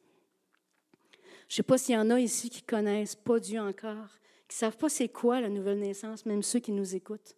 Je 1.48 1.54
ne 1.54 1.56
sais 1.58 1.64
pas 1.64 1.78
s'il 1.78 1.96
y 1.96 1.98
en 1.98 2.10
a 2.10 2.20
ici 2.20 2.50
qui 2.50 2.62
connaissent 2.62 3.16
pas 3.16 3.40
Dieu 3.40 3.60
encore, 3.60 4.20
qui 4.48 4.56
ne 4.56 4.60
savent 4.60 4.78
pas 4.78 4.90
c'est 4.90 5.10
quoi 5.10 5.42
la 5.42 5.50
nouvelle 5.50 5.80
naissance, 5.80 6.26
même 6.26 6.44
ceux 6.44 6.60
qui 6.60 6.72
nous 6.72 6.96
écoutent 6.96 7.36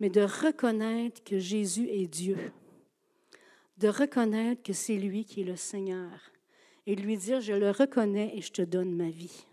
mais 0.00 0.10
de 0.10 0.20
reconnaître 0.20 1.22
que 1.24 1.38
Jésus 1.38 1.88
est 1.88 2.06
Dieu, 2.06 2.52
de 3.78 3.88
reconnaître 3.88 4.62
que 4.62 4.72
c'est 4.72 4.96
lui 4.96 5.24
qui 5.24 5.42
est 5.42 5.44
le 5.44 5.56
Seigneur 5.56 6.10
et 6.86 6.96
de 6.96 7.02
lui 7.02 7.16
dire, 7.16 7.40
je 7.40 7.52
le 7.52 7.70
reconnais 7.70 8.36
et 8.36 8.40
je 8.40 8.52
te 8.52 8.62
donne 8.62 8.94
ma 8.94 9.10
vie. 9.10 9.46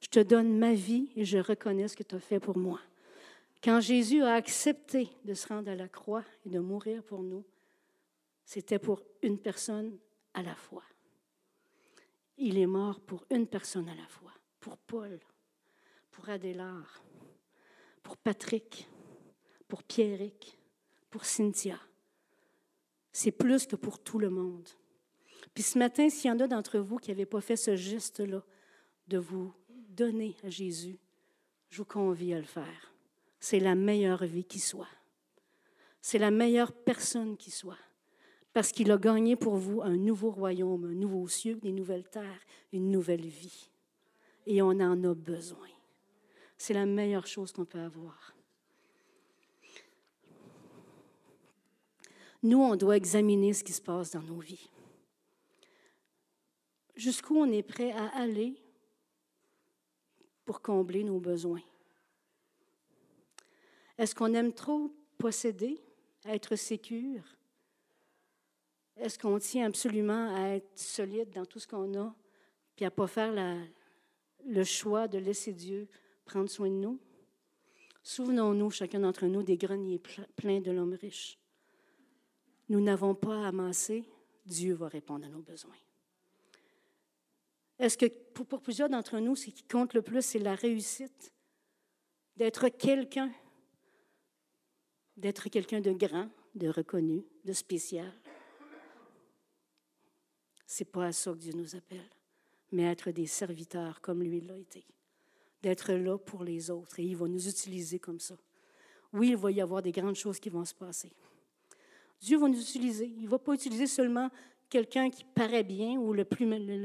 Je 0.00 0.08
te 0.08 0.20
donne 0.20 0.58
ma 0.58 0.74
vie 0.74 1.10
et 1.16 1.24
je 1.24 1.38
reconnais 1.38 1.88
ce 1.88 1.96
que 1.96 2.02
tu 2.02 2.14
as 2.14 2.20
fait 2.20 2.40
pour 2.40 2.56
moi. 2.56 2.80
Quand 3.62 3.80
Jésus 3.80 4.22
a 4.22 4.34
accepté 4.34 5.08
de 5.24 5.34
se 5.34 5.48
rendre 5.48 5.70
à 5.70 5.74
la 5.74 5.88
croix 5.88 6.24
et 6.44 6.50
de 6.50 6.60
mourir 6.60 7.02
pour 7.02 7.22
nous, 7.22 7.44
c'était 8.44 8.78
pour 8.78 9.02
une 9.22 9.38
personne 9.38 9.98
à 10.34 10.42
la 10.42 10.54
fois. 10.54 10.84
Il 12.38 12.58
est 12.58 12.66
mort 12.66 13.00
pour 13.00 13.24
une 13.30 13.46
personne 13.46 13.88
à 13.88 13.94
la 13.94 14.06
fois, 14.06 14.32
pour 14.60 14.76
Paul, 14.76 15.18
pour 16.12 16.28
Adélard, 16.28 17.02
pour 18.02 18.16
Patrick, 18.16 18.88
pour 19.66 19.82
Pierrick, 19.82 20.58
pour 21.10 21.24
Cynthia. 21.24 21.78
C'est 23.18 23.32
plus 23.32 23.66
que 23.66 23.76
pour 23.76 23.98
tout 23.98 24.18
le 24.18 24.28
monde. 24.28 24.68
Puis 25.54 25.62
ce 25.62 25.78
matin, 25.78 26.10
s'il 26.10 26.28
y 26.28 26.34
en 26.34 26.38
a 26.38 26.46
d'entre 26.46 26.78
vous 26.78 26.98
qui 26.98 27.10
n'avaient 27.10 27.24
pas 27.24 27.40
fait 27.40 27.56
ce 27.56 27.74
geste-là, 27.74 28.44
de 29.08 29.16
vous 29.16 29.54
donner 29.88 30.36
à 30.44 30.50
Jésus, 30.50 30.98
je 31.70 31.78
vous 31.78 31.86
convie 31.86 32.34
à 32.34 32.38
le 32.38 32.44
faire. 32.44 32.92
C'est 33.40 33.58
la 33.58 33.74
meilleure 33.74 34.26
vie 34.26 34.44
qui 34.44 34.58
soit. 34.58 34.90
C'est 36.02 36.18
la 36.18 36.30
meilleure 36.30 36.72
personne 36.72 37.38
qui 37.38 37.50
soit. 37.50 37.78
Parce 38.52 38.70
qu'il 38.70 38.92
a 38.92 38.98
gagné 38.98 39.34
pour 39.34 39.56
vous 39.56 39.80
un 39.80 39.96
nouveau 39.96 40.30
royaume, 40.30 40.84
un 40.84 40.94
nouveau 40.94 41.26
ciel, 41.26 41.58
des 41.58 41.72
nouvelles 41.72 42.10
terres, 42.10 42.44
une 42.74 42.90
nouvelle 42.90 43.26
vie. 43.26 43.70
Et 44.44 44.60
on 44.60 44.72
en 44.72 45.04
a 45.04 45.14
besoin. 45.14 45.68
C'est 46.58 46.74
la 46.74 46.84
meilleure 46.84 47.26
chose 47.26 47.50
qu'on 47.50 47.64
peut 47.64 47.80
avoir. 47.80 48.35
Nous, 52.42 52.58
on 52.58 52.76
doit 52.76 52.96
examiner 52.96 53.52
ce 53.52 53.64
qui 53.64 53.72
se 53.72 53.82
passe 53.82 54.12
dans 54.12 54.22
nos 54.22 54.38
vies. 54.38 54.70
Jusqu'où 56.94 57.36
on 57.36 57.50
est 57.50 57.62
prêt 57.62 57.92
à 57.92 58.06
aller 58.16 58.54
pour 60.44 60.62
combler 60.62 61.04
nos 61.04 61.20
besoins? 61.20 61.62
Est-ce 63.98 64.14
qu'on 64.14 64.32
aime 64.34 64.52
trop 64.52 64.92
posséder, 65.18 65.78
être 66.24 66.56
sécure? 66.56 67.22
Est-ce 68.96 69.18
qu'on 69.18 69.38
tient 69.38 69.66
absolument 69.66 70.34
à 70.34 70.56
être 70.56 70.78
solide 70.78 71.30
dans 71.30 71.44
tout 71.44 71.58
ce 71.58 71.66
qu'on 71.66 71.98
a 71.98 72.14
puis 72.74 72.84
à 72.84 72.88
ne 72.88 72.94
pas 72.94 73.06
faire 73.06 73.34
le 74.44 74.64
choix 74.64 75.08
de 75.08 75.18
laisser 75.18 75.52
Dieu 75.52 75.88
prendre 76.24 76.48
soin 76.48 76.68
de 76.68 76.74
nous? 76.74 76.98
Souvenons-nous, 78.02 78.70
chacun 78.70 79.00
d'entre 79.00 79.26
nous, 79.26 79.42
des 79.42 79.56
greniers 79.56 80.00
pleins 80.36 80.60
de 80.60 80.70
l'homme 80.70 80.94
riche. 80.94 81.38
Nous 82.68 82.80
n'avons 82.80 83.14
pas 83.14 83.44
à 83.44 83.48
amasser, 83.48 84.04
Dieu 84.44 84.74
va 84.74 84.88
répondre 84.88 85.26
à 85.26 85.28
nos 85.28 85.42
besoins. 85.42 85.76
Est-ce 87.78 87.98
que 87.98 88.06
pour, 88.06 88.46
pour 88.46 88.60
plusieurs 88.60 88.88
d'entre 88.88 89.18
nous, 89.18 89.36
ce 89.36 89.50
qui 89.50 89.62
compte 89.62 89.94
le 89.94 90.02
plus, 90.02 90.22
c'est 90.22 90.38
la 90.38 90.54
réussite, 90.54 91.32
d'être 92.36 92.68
quelqu'un, 92.68 93.30
d'être 95.16 95.48
quelqu'un 95.48 95.80
de 95.80 95.92
grand, 95.92 96.30
de 96.54 96.68
reconnu, 96.68 97.24
de 97.44 97.52
spécial? 97.52 98.12
C'est 100.66 100.86
pas 100.86 101.06
à 101.06 101.12
ça 101.12 101.32
que 101.32 101.38
Dieu 101.38 101.52
nous 101.52 101.76
appelle, 101.76 102.10
mais 102.72 102.84
être 102.84 103.10
des 103.10 103.26
serviteurs 103.26 104.00
comme 104.00 104.22
lui 104.22 104.40
l'a 104.40 104.58
été. 104.58 104.84
D'être 105.62 105.92
là 105.92 106.18
pour 106.18 106.44
les 106.44 106.70
autres 106.70 106.98
et 106.98 107.04
il 107.04 107.16
va 107.16 107.28
nous 107.28 107.48
utiliser 107.48 107.98
comme 107.98 108.20
ça. 108.20 108.36
Oui, 109.12 109.30
il 109.30 109.36
va 109.36 109.50
y 109.50 109.60
avoir 109.60 109.82
des 109.82 109.92
grandes 109.92 110.16
choses 110.16 110.40
qui 110.40 110.50
vont 110.50 110.64
se 110.64 110.74
passer. 110.74 111.12
Dieu 112.20 112.38
va 112.38 112.48
nous 112.48 112.60
utiliser. 112.60 113.06
Il 113.06 113.24
ne 113.24 113.28
va 113.28 113.38
pas 113.38 113.54
utiliser 113.54 113.86
seulement 113.86 114.30
quelqu'un 114.68 115.10
qui 115.10 115.24
paraît 115.24 115.64
bien 115.64 115.98
ou 115.98 116.12
le, 116.12 116.24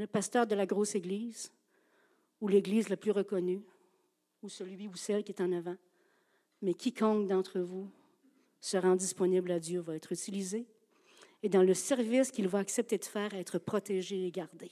pasteur 0.06 0.46
de 0.46 0.54
la 0.54 0.66
grosse 0.66 0.94
église 0.94 1.52
ou 2.40 2.48
l'église 2.48 2.88
la 2.88 2.96
plus 2.96 3.10
reconnue 3.10 3.62
ou 4.42 4.48
celui 4.48 4.88
ou 4.88 4.96
celle 4.96 5.24
qui 5.24 5.32
est 5.32 5.40
en 5.40 5.52
avant. 5.52 5.76
Mais 6.60 6.74
quiconque 6.74 7.28
d'entre 7.28 7.60
vous 7.60 7.90
se 8.60 8.76
rend 8.76 8.94
disponible 8.94 9.50
à 9.50 9.58
Dieu 9.58 9.80
va 9.80 9.96
être 9.96 10.12
utilisé 10.12 10.66
et 11.42 11.48
dans 11.48 11.62
le 11.62 11.74
service 11.74 12.30
qu'il 12.30 12.46
va 12.46 12.60
accepter 12.60 12.98
de 12.98 13.04
faire, 13.04 13.34
être 13.34 13.58
protégé 13.58 14.26
et 14.26 14.30
gardé. 14.30 14.70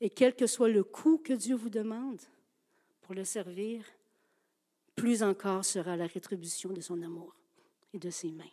Et 0.00 0.08
quel 0.08 0.34
que 0.34 0.46
soit 0.46 0.68
le 0.68 0.84
coût 0.84 1.18
que 1.18 1.32
Dieu 1.32 1.56
vous 1.56 1.68
demande 1.68 2.20
pour 3.00 3.14
le 3.14 3.24
servir, 3.24 3.84
plus 4.94 5.22
encore 5.22 5.64
sera 5.64 5.96
la 5.96 6.06
rétribution 6.06 6.72
de 6.72 6.80
son 6.80 7.02
amour 7.02 7.34
et 7.92 7.98
de 7.98 8.10
ses 8.10 8.30
mains. 8.30 8.44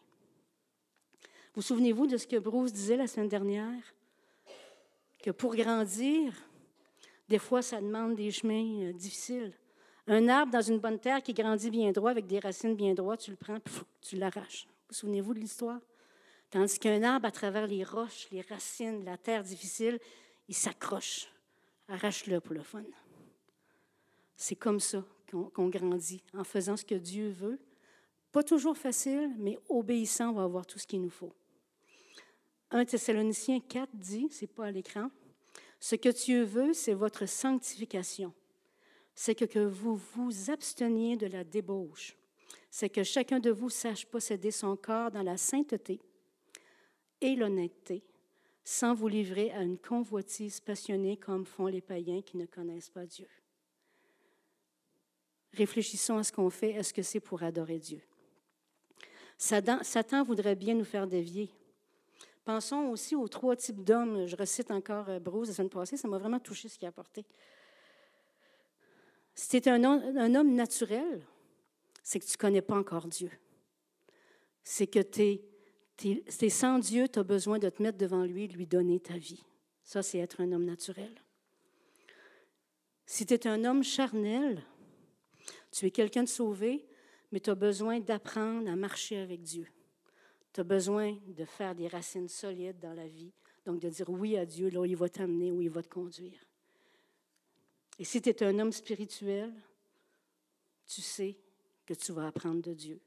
Vous 1.57 1.63
souvenez-vous 1.63 2.05
de 2.05 2.17
ce 2.17 2.27
que 2.27 2.35
Bruce 2.35 2.71
disait 2.71 2.97
la 2.97 3.07
semaine 3.07 3.29
dernière? 3.29 3.81
Que 5.17 5.31
pour 5.31 5.55
grandir, 5.55 6.31
des 7.27 7.39
fois, 7.39 7.63
ça 7.63 7.81
demande 7.81 8.15
des 8.15 8.29
chemins 8.29 8.83
euh, 8.83 8.93
difficiles. 8.93 9.51
Un 10.05 10.27
arbre 10.27 10.51
dans 10.51 10.61
une 10.61 10.77
bonne 10.77 10.99
terre 10.99 11.23
qui 11.23 11.33
grandit 11.33 11.71
bien 11.71 11.91
droit 11.91 12.11
avec 12.11 12.27
des 12.27 12.37
racines 12.37 12.75
bien 12.75 12.93
droites, 12.93 13.21
tu 13.21 13.31
le 13.31 13.37
prends, 13.37 13.57
tu 14.01 14.17
l'arraches. 14.17 14.67
Vous 14.87 14.93
souvenez-vous 14.93 15.33
de 15.33 15.39
l'histoire? 15.39 15.79
Tandis 16.51 16.77
qu'un 16.77 17.01
arbre, 17.01 17.25
à 17.25 17.31
travers 17.31 17.65
les 17.65 17.83
roches, 17.83 18.27
les 18.31 18.41
racines, 18.41 19.03
la 19.03 19.17
terre 19.17 19.41
difficile, 19.41 19.97
il 20.47 20.53
s'accroche. 20.53 21.27
Arrache-le 21.87 22.39
pour 22.39 22.53
le 22.53 22.61
fun. 22.61 22.83
C'est 24.35 24.57
comme 24.57 24.79
ça 24.79 25.03
qu'on 25.31 25.69
grandit, 25.69 26.21
en 26.35 26.43
faisant 26.43 26.77
ce 26.77 26.85
que 26.85 26.93
Dieu 26.93 27.29
veut. 27.29 27.57
Pas 28.31 28.43
toujours 28.43 28.77
facile, 28.77 29.31
mais 29.39 29.57
obéissant, 29.69 30.29
on 30.29 30.33
va 30.33 30.43
avoir 30.43 30.67
tout 30.67 30.77
ce 30.77 30.85
qu'il 30.85 31.01
nous 31.01 31.09
faut. 31.09 31.33
1 32.71 32.85
Thessaloniciens 32.85 33.59
4 33.61 33.89
dit, 33.93 34.27
c'est 34.31 34.47
pas 34.47 34.65
à 34.65 34.71
l'écran, 34.71 35.09
ce 35.79 35.95
que 35.95 36.09
Dieu 36.09 36.43
veut, 36.43 36.73
c'est 36.73 36.93
votre 36.93 37.25
sanctification. 37.25 38.33
C'est 39.15 39.35
que, 39.35 39.45
que 39.45 39.59
vous 39.59 39.95
vous 39.95 40.51
absteniez 40.51 41.17
de 41.17 41.27
la 41.27 41.43
débauche. 41.43 42.17
C'est 42.69 42.89
que 42.89 43.03
chacun 43.03 43.39
de 43.39 43.51
vous 43.51 43.69
sache 43.69 44.05
posséder 44.05 44.51
son 44.51 44.75
corps 44.75 45.11
dans 45.11 45.23
la 45.23 45.37
sainteté 45.37 45.99
et 47.21 47.35
l'honnêteté, 47.35 48.03
sans 48.63 48.93
vous 48.93 49.07
livrer 49.07 49.51
à 49.51 49.61
une 49.61 49.77
convoitise 49.77 50.59
passionnée 50.59 51.17
comme 51.17 51.45
font 51.45 51.67
les 51.67 51.81
païens 51.81 52.21
qui 52.21 52.37
ne 52.37 52.45
connaissent 52.45 52.89
pas 52.89 53.05
Dieu. 53.05 53.27
Réfléchissons 55.53 56.17
à 56.17 56.23
ce 56.23 56.31
qu'on 56.31 56.49
fait. 56.49 56.71
Est-ce 56.71 56.93
que 56.93 57.01
c'est 57.01 57.19
pour 57.19 57.41
adorer 57.41 57.79
Dieu? 57.79 58.01
Satan, 59.37 59.79
Satan, 59.83 60.23
voudrait 60.23 60.55
bien 60.55 60.75
nous 60.75 60.83
faire 60.83 61.07
dévier. 61.07 61.49
Pensons 62.47 62.91
aussi 62.91 63.13
aux 63.13 63.27
trois 63.27 63.57
types 63.57 63.83
d'hommes. 63.83 64.25
Je 64.25 64.37
recite 64.37 64.71
encore 64.71 65.09
euh, 65.09 65.19
Bruce 65.19 65.49
la 65.49 65.53
semaine 65.53 65.69
passée, 65.69 65.97
ça 65.97 66.07
m'a 66.07 66.17
vraiment 66.17 66.39
touché 66.39 66.69
ce 66.69 66.77
qu'il 66.79 66.85
a 66.85 66.89
apporté. 66.89 67.25
Si 69.35 69.49
tu 69.49 69.67
es 69.67 69.69
un, 69.69 69.83
homme 69.83 70.55
naturel, 70.55 71.27
c'est 72.03 72.21
que 72.21 72.25
tu 72.25 72.31
ne 72.31 72.37
connais 72.37 72.61
pas 72.61 72.77
encore 72.77 73.07
Dieu. 73.07 73.29
C'est 74.63 74.87
que 74.87 74.99
tu 75.01 75.41
es 76.05 76.49
sans 76.49 76.79
Dieu, 76.79 77.09
tu 77.09 77.19
as 77.19 77.23
besoin 77.23 77.59
de 77.59 77.67
te 77.67 77.83
mettre 77.83 77.97
devant 77.97 78.23
lui 78.23 78.45
et 78.45 78.47
de 78.47 78.53
lui 78.53 78.65
donner 78.65 79.01
ta 79.01 79.17
vie. 79.17 79.43
Ça, 79.83 80.01
c'est 80.01 80.19
être 80.19 80.39
un 80.39 80.49
homme 80.53 80.63
naturel. 80.63 81.21
Si 83.05 83.25
tu 83.25 83.33
es 83.33 83.45
un 83.45 83.65
homme 83.65 83.83
charnel, 83.83 84.63
tu 85.69 85.85
es 85.85 85.91
quelqu'un 85.91 86.23
de 86.23 86.29
sauvé, 86.29 86.87
mais 87.33 87.41
tu 87.41 87.49
as 87.49 87.55
besoin 87.55 87.99
d'apprendre 87.99 88.71
à 88.71 88.77
marcher 88.77 89.17
avec 89.17 89.41
Dieu. 89.41 89.67
Tu 90.57 90.61
as 90.61 90.63
besoin 90.63 91.15
de 91.27 91.45
faire 91.45 91.75
des 91.75 91.87
racines 91.87 92.27
solides 92.27 92.79
dans 92.79 92.95
la 92.95 93.07
vie, 93.07 93.31
donc 93.63 93.79
de 93.79 93.89
dire 93.89 94.09
oui 94.09 94.35
à 94.37 94.43
Dieu, 94.43 94.69
là 94.69 94.79
où 94.79 94.85
il 94.85 94.95
va 94.95 95.07
t'amener, 95.07 95.51
où 95.51 95.61
il 95.61 95.69
va 95.69 95.83
te 95.83 95.87
conduire. 95.87 96.39
Et 97.99 98.03
si 98.03 98.19
tu 98.19 98.29
es 98.29 98.43
un 98.43 98.57
homme 98.57 98.71
spirituel, 98.71 99.53
tu 100.87 101.03
sais 101.03 101.37
que 101.85 101.93
tu 101.93 102.11
vas 102.11 102.25
apprendre 102.25 102.63
de 102.63 102.73
Dieu. 102.73 102.99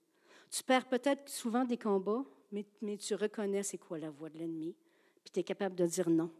Tu 0.48 0.62
perds 0.62 0.86
peut-être 0.86 1.28
souvent 1.28 1.64
des 1.64 1.76
combats, 1.76 2.24
mais, 2.52 2.96
tu 2.96 3.16
reconnais 3.16 3.64
c'est 3.64 3.78
quoi 3.78 3.98
la 3.98 4.10
voix 4.10 4.30
de 4.30 4.38
l'ennemi, 4.38 4.76
puis 5.24 5.32
tu 5.32 5.40
es 5.40 5.42
capable 5.42 5.74
de 5.74 5.86
dire 5.86 6.08
non. 6.08 6.30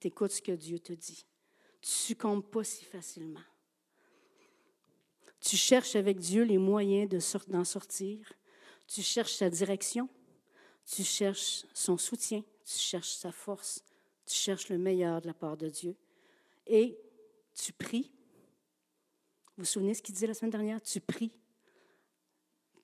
Tu 0.00 0.08
écoutes 0.08 0.32
ce 0.32 0.42
que 0.42 0.50
Dieu 0.50 0.80
te 0.80 0.94
dit. 0.94 1.24
Tu 1.80 1.90
succombes 1.90 2.44
pas 2.44 2.64
si 2.64 2.84
facilement. 2.84 3.38
Tu 5.38 5.56
cherches 5.56 5.94
avec 5.94 6.18
Dieu 6.18 6.42
les 6.42 6.58
moyens 6.58 7.08
d'en 7.46 7.62
sortir. 7.62 8.32
Tu 8.88 9.00
cherches 9.02 9.34
sa 9.34 9.48
direction. 9.48 10.08
Tu 10.86 11.02
cherches 11.02 11.66
son 11.74 11.98
soutien. 11.98 12.42
Tu 12.64 12.78
cherches 12.78 13.14
sa 13.14 13.32
force. 13.32 13.84
Tu 14.24 14.34
cherches 14.34 14.68
le 14.68 14.78
meilleur 14.78 15.20
de 15.20 15.26
la 15.26 15.34
part 15.34 15.56
de 15.56 15.68
Dieu. 15.68 15.96
Et 16.66 16.98
tu 17.54 17.72
pries. 17.72 18.10
Vous 19.56 19.62
vous 19.62 19.64
souvenez 19.64 19.94
ce 19.94 20.02
qu'il 20.02 20.14
disait 20.14 20.26
la 20.26 20.34
semaine 20.34 20.50
dernière? 20.50 20.82
Tu 20.82 21.00
pries 21.00 21.32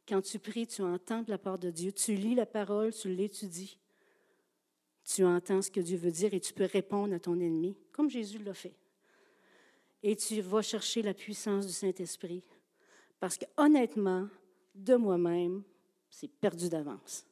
quand 0.09 0.21
tu 0.21 0.39
pries, 0.39 0.67
tu 0.67 0.83
entends 0.83 1.23
de 1.23 1.31
la 1.31 1.39
part 1.39 1.59
de 1.59 1.71
Dieu. 1.71 1.93
Tu 1.93 2.15
lis 2.15 2.35
la 2.35 2.47
parole, 2.47 2.93
tu 2.93 3.09
l'étudies. 3.09 3.79
Tu 5.05 5.25
entends 5.25 5.63
ce 5.63 5.71
que 5.71 5.81
Dieu 5.81 5.97
veut 5.97 6.11
dire 6.11 6.33
et 6.35 6.41
tu 6.41 6.53
peux 6.53 6.69
répondre 6.71 7.15
à 7.15 7.19
ton 7.19 7.39
ennemi, 7.41 7.77
comme 7.93 8.09
Jésus 8.11 8.39
l'a 8.39 8.55
fait. 8.55 8.75
Et 10.03 10.17
tu 10.17 10.41
vas 10.41 10.63
chercher 10.63 11.03
la 11.03 11.15
puissance 11.15 11.67
du 11.67 11.73
Saint-Esprit. 11.73 12.43
Parce 13.21 13.39
que 13.39 13.45
honnêtement, 13.57 14.29
de 14.75 14.97
moi-même, 14.97 15.63
c'est 16.11 16.29
perdu 16.29 16.69
d'avance. 16.69 17.25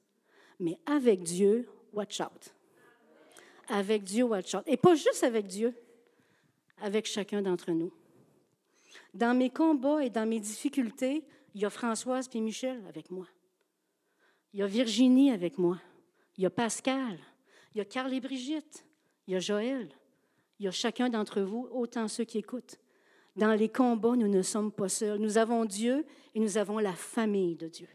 Mais 0.60 0.78
avec 0.86 1.22
Dieu, 1.22 1.68
watch 1.92 2.20
out. 2.20 2.54
Avec 3.68 4.04
Dieu, 4.04 4.24
watch 4.24 4.54
out. 4.54 4.62
Et 4.66 4.76
pas 4.76 4.94
juste 4.94 5.24
avec 5.24 5.46
Dieu, 5.46 5.74
avec 6.80 7.06
chacun 7.06 7.42
d'entre 7.42 7.72
nous. 7.72 7.92
Dans 9.14 9.36
mes 9.36 9.50
combats 9.50 10.04
et 10.04 10.10
dans 10.10 10.28
mes 10.28 10.38
difficultés, 10.38 11.24
il 11.54 11.62
y 11.62 11.64
a 11.64 11.70
Françoise 11.70 12.28
et 12.32 12.40
Michel 12.40 12.82
avec 12.88 13.10
moi. 13.10 13.26
Il 14.52 14.60
y 14.60 14.62
a 14.62 14.66
Virginie 14.66 15.30
avec 15.30 15.58
moi. 15.58 15.78
Il 16.36 16.42
y 16.42 16.46
a 16.46 16.50
Pascal. 16.50 17.18
Il 17.74 17.78
y 17.78 17.80
a 17.80 17.84
Carl 17.84 18.12
et 18.12 18.20
Brigitte. 18.20 18.84
Il 19.26 19.34
y 19.34 19.36
a 19.36 19.40
Joël. 19.40 19.88
Il 20.58 20.64
y 20.64 20.68
a 20.68 20.72
chacun 20.72 21.08
d'entre 21.08 21.40
vous, 21.40 21.68
autant 21.72 22.06
ceux 22.08 22.24
qui 22.24 22.38
écoutent. 22.38 22.78
Dans 23.36 23.54
les 23.54 23.68
combats, 23.68 24.16
nous 24.16 24.28
ne 24.28 24.42
sommes 24.42 24.72
pas 24.72 24.88
seuls. 24.88 25.18
Nous 25.18 25.38
avons 25.38 25.64
Dieu 25.64 26.04
et 26.34 26.40
nous 26.40 26.58
avons 26.58 26.78
la 26.78 26.92
famille 26.92 27.56
de 27.56 27.68
Dieu. 27.68 27.88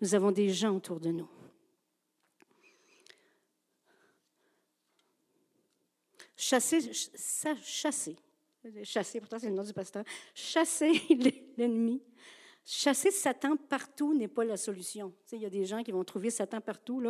Nous 0.00 0.14
avons 0.14 0.30
des 0.30 0.50
gens 0.50 0.76
autour 0.76 1.00
de 1.00 1.10
nous. 1.10 1.28
Chasser, 6.40 6.92
chasser, 7.64 8.16
chasser, 8.84 9.20
pourtant 9.20 9.40
c'est 9.40 9.48
le 9.48 9.56
nom 9.56 9.64
du 9.64 9.72
pasteur, 9.72 10.04
chasser 10.32 10.92
l'ennemi 11.58 12.00
Chasser 12.70 13.10
Satan 13.10 13.56
partout 13.56 14.12
n'est 14.12 14.28
pas 14.28 14.44
la 14.44 14.58
solution. 14.58 15.10
Il 15.32 15.38
y 15.38 15.46
a 15.46 15.50
des 15.50 15.64
gens 15.64 15.82
qui 15.82 15.90
vont 15.90 16.04
trouver 16.04 16.28
Satan 16.28 16.60
partout. 16.60 17.02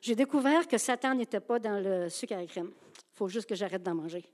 J'ai 0.00 0.14
découvert 0.14 0.66
que 0.66 0.78
Satan 0.78 1.14
n'était 1.14 1.40
pas 1.40 1.58
dans 1.58 1.78
le 1.78 2.08
sucre 2.08 2.32
à 2.32 2.38
la 2.38 2.46
crème. 2.46 2.72
Il 2.96 3.16
faut 3.16 3.28
juste 3.28 3.46
que 3.46 3.54
j'arrête 3.54 3.82
d'en 3.82 3.94
manger. 3.94 4.24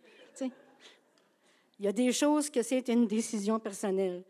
Il 0.40 1.84
y 1.84 1.88
a 1.88 1.92
des 1.92 2.12
choses 2.12 2.48
que 2.48 2.62
c'est 2.62 2.86
une 2.88 3.08
décision 3.08 3.58
personnelle. 3.58 4.22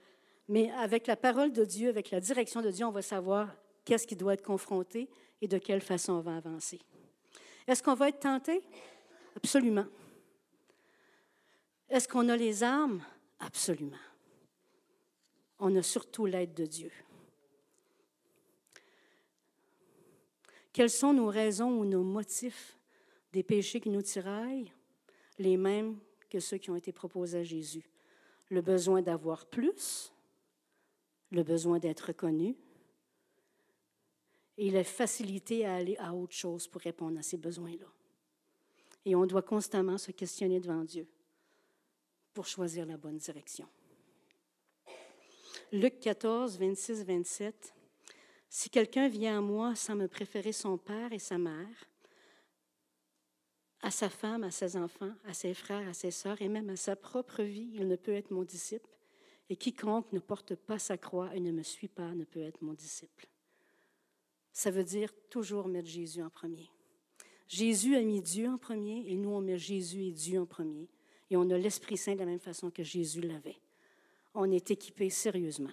Mais 0.49 0.71
avec 0.71 1.07
la 1.07 1.17
parole 1.17 1.53
de 1.53 1.67
Dieu, 1.67 1.91
avec 1.91 2.11
la 2.11 2.21
direction 2.21 2.63
de 2.63 2.71
Dieu, 2.71 2.87
on 2.87 2.93
va 2.93 3.03
savoir 3.03 3.55
qu'est-ce 3.85 4.07
qui 4.07 4.17
doit 4.17 4.33
être 4.33 4.43
confronté 4.43 5.11
et 5.43 5.49
de 5.49 5.59
quelle 5.59 5.83
façon 5.83 6.15
on 6.15 6.21
va 6.21 6.39
avancer. 6.39 6.81
Est-ce 7.67 7.83
qu'on 7.83 7.95
va 7.95 8.09
être 8.09 8.21
tenté? 8.21 8.63
Absolument. 9.37 9.85
Est-ce 11.99 12.07
qu'on 12.07 12.29
a 12.29 12.37
les 12.37 12.63
armes? 12.63 13.03
Absolument 13.41 13.99
on 15.59 15.75
a 15.77 15.83
surtout 15.83 16.27
l'aide 16.27 16.55
de 16.55 16.67
Dieu. 16.67 16.93
Quelles 20.73 20.91
sont 20.91 21.13
nos 21.13 21.27
raisons 21.27 21.71
ou 21.79 21.85
nos 21.85 22.05
motifs 22.05 22.79
des 23.33 23.43
péchés 23.43 23.81
qui 23.81 23.91
nous 23.91 24.03
tiraillent? 24.03 24.73
Les 25.39 25.57
mêmes 25.57 25.99
que 26.31 26.41
ceux 26.41 26.59
qui 26.59 26.71
ont 26.71 26.77
été 26.77 26.93
proposés 26.93 27.39
à 27.39 27.45
Jésus. 27.45 27.89
Le 28.51 28.61
besoin 28.61 29.03
d'avoir 29.03 29.47
plus, 29.47 30.13
le 31.31 31.43
besoin 31.43 31.79
d'être 31.79 32.09
reconnu 32.09 32.57
et 34.57 34.71
la 34.71 34.85
facilité 34.85 35.65
à 35.65 35.75
aller 35.75 35.97
à 35.99 36.15
autre 36.15 36.35
chose 36.35 36.67
pour 36.67 36.81
répondre 36.81 37.19
à 37.19 37.23
ces 37.23 37.37
besoins-là. 37.37 37.87
Et 39.05 39.15
on 39.15 39.27
doit 39.27 39.43
constamment 39.43 39.99
se 39.99 40.11
questionner 40.13 40.61
devant 40.61 40.85
Dieu 40.85 41.09
pour 42.39 42.47
choisir 42.47 42.87
la 42.87 42.97
bonne 42.97 43.19
direction. 43.19 43.67
Luc 45.73 45.99
14, 45.99 46.57
26, 46.57 47.03
27. 47.03 47.75
Si 48.49 48.71
quelqu'un 48.71 49.09
vient 49.09 49.39
à 49.39 49.41
moi 49.41 49.75
sans 49.75 49.97
me 49.97 50.07
préférer 50.07 50.53
son 50.53 50.79
père 50.79 51.13
et 51.13 51.19
sa 51.19 51.37
mère, 51.37 51.89
à 53.83 53.91
sa 53.91 54.09
femme, 54.09 54.45
à 54.45 54.53
ses 54.53 54.77
enfants, 54.77 55.11
à 55.25 55.35
ses 55.35 55.53
frères, 55.53 55.89
à 55.89 55.95
ses 55.95 56.13
sœurs 56.13 56.41
et 56.41 56.49
même 56.49 56.71
à 56.71 56.77
sa 56.77 56.95
propre 56.95 57.43
vie, 57.43 57.73
il 57.75 57.89
ne 57.89 57.97
peut 57.97 58.15
être 58.15 58.31
mon 58.31 58.45
disciple. 58.45 58.89
Et 59.49 59.57
quiconque 59.57 60.13
ne 60.13 60.21
porte 60.21 60.55
pas 60.55 60.79
sa 60.79 60.97
croix 60.97 61.35
et 61.35 61.41
ne 61.41 61.51
me 61.51 61.65
suit 61.65 61.89
pas 61.89 62.15
ne 62.15 62.23
peut 62.25 62.43
être 62.43 62.63
mon 62.63 62.75
disciple. 62.75 63.27
Ça 64.53 64.71
veut 64.71 64.85
dire 64.85 65.13
toujours 65.29 65.67
mettre 65.67 65.89
Jésus 65.89 66.23
en 66.23 66.31
premier. 66.31 66.71
Jésus 67.49 67.97
a 67.97 68.03
mis 68.03 68.23
Dieu 68.23 68.49
en 68.49 68.59
premier 68.59 69.03
et 69.09 69.17
nous, 69.17 69.31
on 69.31 69.41
met 69.41 69.59
Jésus 69.59 70.05
et 70.05 70.13
Dieu 70.13 70.41
en 70.41 70.47
premier. 70.47 70.89
Et 71.31 71.37
on 71.37 71.51
a 71.51 71.59
l'Esprit 71.59 71.97
Saint 71.97 72.15
de 72.15 72.21
la 72.21 72.27
même 72.27 72.41
façon 72.41 72.71
que 72.71 72.83
Jésus 72.83 73.21
l'avait. 73.21 73.59
On 74.35 74.51
est 74.51 74.71
équipé 74.71 75.11
sérieusement. 75.11 75.71